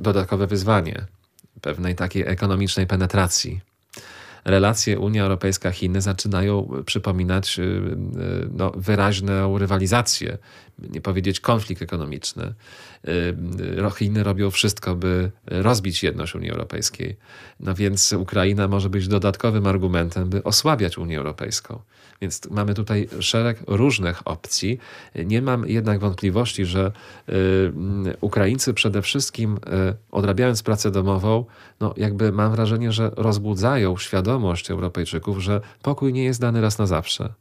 dodatkowe 0.00 0.46
wyzwanie 0.46 1.06
pewnej 1.60 1.94
takiej 1.94 2.22
ekonomicznej 2.26 2.86
penetracji 2.86 3.60
relacje 4.44 4.98
Unia 4.98 5.22
Europejska-Chiny 5.22 6.00
zaczynają 6.00 6.68
przypominać 6.86 7.58
y, 7.58 7.62
y, 7.62 8.48
no, 8.52 8.72
wyraźną 8.76 9.58
rywalizację, 9.58 10.38
nie 10.78 11.00
powiedzieć 11.00 11.40
konflikt 11.40 11.82
ekonomiczny. 11.82 12.54
Y, 13.08 13.90
Chiny 13.98 14.22
robią 14.22 14.50
wszystko, 14.50 14.94
by 14.94 15.30
rozbić 15.46 16.02
jedność 16.02 16.34
Unii 16.34 16.50
Europejskiej. 16.50 17.16
No 17.60 17.74
więc 17.74 18.12
Ukraina 18.12 18.68
może 18.68 18.90
być 18.90 19.08
dodatkowym 19.08 19.66
argumentem, 19.66 20.30
by 20.30 20.42
osłabiać 20.42 20.98
Unię 20.98 21.18
Europejską. 21.18 21.80
Więc 22.20 22.50
mamy 22.50 22.74
tutaj 22.74 23.08
szereg 23.20 23.62
różnych 23.66 24.28
opcji. 24.28 24.78
Nie 25.24 25.42
mam 25.42 25.68
jednak 25.68 26.00
wątpliwości, 26.00 26.64
że 26.64 26.92
Ukraińcy 28.20 28.74
przede 28.74 29.02
wszystkim 29.02 29.58
odrabiając 30.10 30.62
pracę 30.62 30.90
domową, 30.90 31.44
no 31.80 31.94
jakby 31.96 32.32
mam 32.32 32.52
wrażenie, 32.52 32.92
że 32.92 33.10
rozbudzają 33.16 33.96
świadomość 33.96 34.70
Europejczyków, 34.70 35.38
że 35.38 35.60
pokój 35.82 36.12
nie 36.12 36.24
jest 36.24 36.40
dany 36.40 36.60
raz 36.60 36.78
na 36.78 36.86
zawsze. 36.86 37.34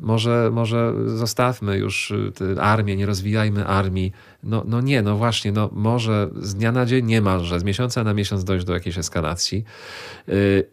Może, 0.00 0.50
może 0.52 0.94
zostawmy 1.06 1.78
już 1.78 2.12
armię, 2.60 2.96
nie 2.96 3.06
rozwijajmy 3.06 3.66
armii. 3.66 4.12
No, 4.42 4.64
no 4.66 4.80
nie, 4.80 5.02
no 5.02 5.16
właśnie, 5.16 5.52
no 5.52 5.70
może 5.72 6.30
z 6.36 6.54
dnia 6.54 6.72
na 6.72 6.86
dzień 6.86 7.06
niemalże, 7.06 7.60
z 7.60 7.64
miesiąca 7.64 8.04
na 8.04 8.14
miesiąc 8.14 8.44
dojść 8.44 8.64
do 8.64 8.74
jakiejś 8.74 8.98
eskalacji. 8.98 9.64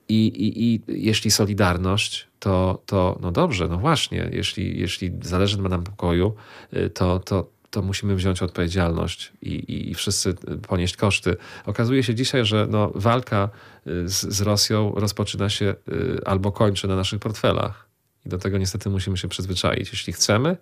I, 0.10 0.28
i, 0.28 0.64
i 0.64 0.82
jeśli 0.88 1.32
solidarność, 1.32 2.28
to, 2.40 2.82
to 2.86 3.20
no 3.22 3.32
dobrze, 3.32 3.68
no 3.68 3.78
właśnie, 3.78 4.30
jeśli, 4.34 4.80
jeśli 4.80 5.12
zależy 5.22 5.62
nam 5.62 5.84
pokoju, 5.84 6.34
to, 6.94 7.20
to, 7.20 7.50
to 7.70 7.82
musimy 7.82 8.16
wziąć 8.16 8.42
odpowiedzialność 8.42 9.34
i, 9.42 9.90
i 9.90 9.96
wszyscy 9.96 10.34
ponieść 10.68 10.98
koszty. 10.98 11.38
Okazuje 11.66 12.04
się 12.04 12.16
dzisiaj, 12.16 12.46
że 12.46 12.68
no, 12.70 12.92
walka 12.96 13.50
y, 13.88 14.10
z, 14.10 14.22
z 14.22 14.42
Rosją 14.42 14.94
rozpoczyna 14.96 15.50
się 15.50 15.76
y, 15.90 16.22
albo 16.26 16.52
kończy 16.52 16.88
na 16.88 16.96
naszych 16.96 17.20
portfelach. 17.20 17.89
I 18.26 18.30
do 18.30 18.38
tego 18.38 18.58
niestety 18.58 18.90
musimy 18.90 19.18
się 19.18 19.28
przyzwyczaić. 19.28 19.92
Jeśli 19.92 20.14
chcemy, 20.14 20.58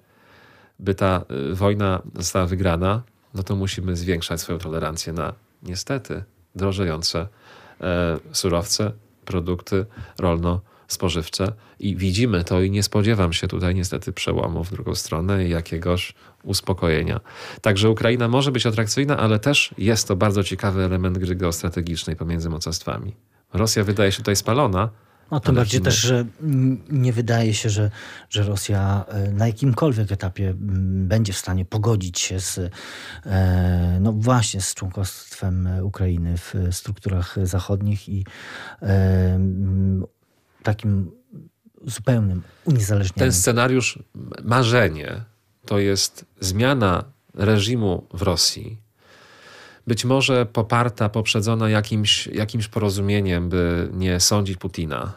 by 0.80 0.96
ta 0.96 1.26
y, 1.52 1.56
wojna 1.56 2.02
została 2.16 2.46
wygrana, 2.46 3.04
no 3.34 3.44
to 3.44 3.56
musimy 3.56 3.96
zwiększać 3.96 4.42
swoją 4.42 4.60
tolerancję 4.60 5.14
na 5.14 5.34
niestety 5.64 6.24
drożejące 6.56 7.28
e, 7.82 8.20
surowce, 8.32 8.92
produkty 9.26 9.86
rolno 10.20 10.62
spożywcze 10.88 11.52
i 11.80 11.96
widzimy 11.96 12.44
to 12.44 12.62
i 12.62 12.72
nie 12.72 12.84
spodziewam 12.84 13.34
się 13.34 13.48
tutaj 13.48 13.76
niestety 13.76 14.14
przełomu 14.14 14.64
w 14.64 14.72
drugą 14.72 14.96
stronę 14.96 15.46
i 15.46 15.50
jakiegoś 15.50 16.14
uspokojenia. 16.44 17.20
Także 17.62 17.90
Ukraina 17.90 18.28
może 18.28 18.52
być 18.52 18.66
atrakcyjna, 18.66 19.18
ale 19.18 19.40
też 19.40 19.74
jest 19.78 20.08
to 20.08 20.16
bardzo 20.16 20.44
ciekawy 20.44 20.84
element 20.84 21.18
gry 21.18 21.36
geostrategicznej 21.36 22.16
pomiędzy 22.16 22.50
mocarstwami. 22.50 23.16
Rosja 23.54 23.84
wydaje 23.84 24.12
się 24.12 24.18
tutaj 24.18 24.36
spalona, 24.36 24.90
no 25.32 25.40
tym 25.40 25.56
bardziej 25.56 25.82
też, 25.82 25.96
że 25.96 26.26
nie 26.90 27.14
wydaje 27.14 27.54
się, 27.54 27.70
że, 27.70 27.92
że 28.30 28.44
Rosja 28.44 29.06
e, 29.08 29.32
na 29.32 29.48
jakimkolwiek 29.48 30.12
etapie 30.12 30.54
będzie 30.58 31.34
w 31.34 31.38
stanie 31.38 31.66
pogodzić 31.66 32.20
się 32.20 32.40
z, 32.40 32.60
e, 33.26 33.98
no 34.02 34.12
właśnie 34.14 34.62
z 34.62 34.74
członkostwem 34.74 35.70
Ukrainy 35.84 36.38
w 36.38 36.54
strukturach 36.72 37.36
zachodnich 37.44 38.10
i 38.10 38.26
takim 40.64 41.12
zupełnym 41.86 42.42
uniezależnieniem. 42.66 43.20
Ten 43.20 43.34
scenariusz 43.34 44.00
marzenie 44.44 45.24
to 45.66 45.80
jest 45.80 46.26
zmiana 46.40 47.04
reżimu 47.34 48.08
w 48.14 48.22
Rosji, 48.22 48.78
być 49.88 50.06
może 50.06 50.46
poparta, 50.46 51.10
poprzedzona 51.10 51.70
jakimś, 51.70 52.28
jakimś 52.28 52.68
porozumieniem, 52.68 53.50
by 53.50 53.90
nie 53.94 54.20
sądzić 54.20 54.58
Putina, 54.58 55.14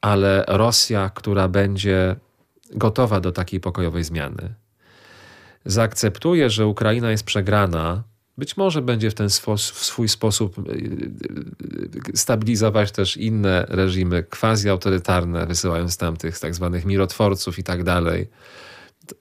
ale 0.00 0.44
Rosja, 0.48 1.10
która 1.10 1.48
będzie 1.48 2.16
gotowa 2.70 3.20
do 3.20 3.32
takiej 3.32 3.60
pokojowej 3.60 4.04
zmiany, 4.04 4.54
zaakceptuje, 5.64 6.50
że 6.50 6.66
Ukraina 6.66 7.10
jest 7.10 7.24
przegrana, 7.24 8.02
być 8.38 8.56
może 8.56 8.82
będzie 8.82 9.10
w 9.10 9.14
ten 9.14 9.28
w 9.56 9.60
swój 9.60 10.08
sposób 10.08 10.58
y, 10.58 10.62
y, 12.14 12.16
stabilizować 12.16 12.92
też 12.92 13.16
inne 13.16 13.66
reżimy 13.68 14.22
quasi-autorytarne, 14.22 15.46
wysyłając 15.46 15.96
tam 15.96 16.16
tych 16.16 16.38
tak 16.38 16.54
zwanych 16.54 16.84
mirotworców 16.84 17.58
i 17.58 17.64
tak 17.64 17.84
dalej. 17.84 18.30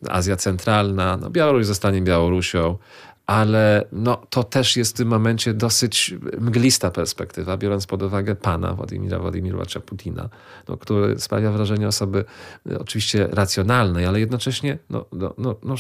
Azja 0.10 0.36
Centralna, 0.36 1.18
no 1.18 1.30
Białoruś 1.30 1.66
zostanie 1.66 2.02
Białorusią, 2.02 2.78
ale 3.26 3.88
no, 3.92 4.16
to 4.30 4.44
też 4.44 4.78
jest 4.78 4.92
w 4.94 4.98
tym 4.98 5.08
momencie 5.08 5.54
dosyć 5.54 6.16
mglista 6.40 6.92
perspektywa, 6.92 7.58
biorąc 7.58 7.88
pod 7.88 8.04
uwagę 8.04 8.36
pana 8.36 8.74
Władimira 8.74 9.20
Władimirowicza 9.20 9.80
Putina, 9.80 10.30
no, 10.68 10.78
który 10.78 11.20
sprawia 11.20 11.52
wrażenie 11.52 11.88
osoby 11.88 12.26
y, 12.72 12.80
oczywiście 12.80 13.28
racjonalnej, 13.32 14.06
ale 14.06 14.20
jednocześnie 14.20 14.78
no, 14.90 15.06
no, 15.12 15.34
no, 15.38 15.56
no 15.64 15.76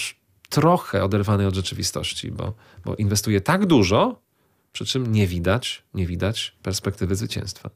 trochę 0.49 1.03
oderwany 1.03 1.47
od 1.47 1.55
rzeczywistości, 1.55 2.31
bo, 2.31 2.53
bo 2.85 2.95
inwestuje 2.95 3.41
tak 3.41 3.65
dużo, 3.65 4.21
przy 4.71 4.85
czym 4.85 5.11
nie 5.11 5.27
widać, 5.27 5.83
nie 5.93 6.07
widać 6.07 6.57
perspektywy 6.63 7.15
zwycięstwa. 7.15 7.69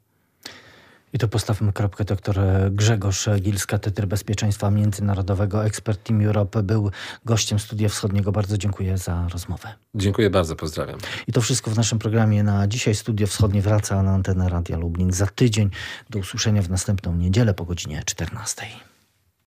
I 1.17 1.19
to 1.19 1.27
postawmy 1.27 1.73
kropkę. 1.73 2.05
Doktor 2.05 2.35
Grzegorz 2.71 3.29
Gil 3.41 3.59
z 3.59 3.65
Katedry 3.65 4.07
Bezpieczeństwa 4.07 4.71
Międzynarodowego, 4.71 5.65
ekspert 5.65 6.03
Team 6.03 6.25
Europe, 6.25 6.63
był 6.63 6.91
gościem 7.25 7.59
Studia 7.59 7.89
Wschodniego. 7.89 8.31
Bardzo 8.31 8.57
dziękuję 8.57 8.97
za 8.97 9.27
rozmowę. 9.33 9.73
Dziękuję 9.95 10.29
bardzo, 10.29 10.55
pozdrawiam. 10.55 10.99
I 11.27 11.31
to 11.31 11.41
wszystko 11.41 11.71
w 11.71 11.77
naszym 11.77 11.99
programie 11.99 12.43
na 12.43 12.67
dzisiaj. 12.67 12.95
Studio 12.95 13.27
Wschodnie 13.27 13.61
wraca 13.61 14.03
na 14.03 14.11
antenę 14.11 14.49
Radia 14.49 14.77
Lublin 14.77 15.11
za 15.11 15.27
tydzień. 15.27 15.69
Do 16.09 16.19
usłyszenia 16.19 16.61
w 16.61 16.69
następną 16.69 17.15
niedzielę 17.15 17.53
po 17.53 17.65
godzinie 17.65 18.01
14. 18.05 18.61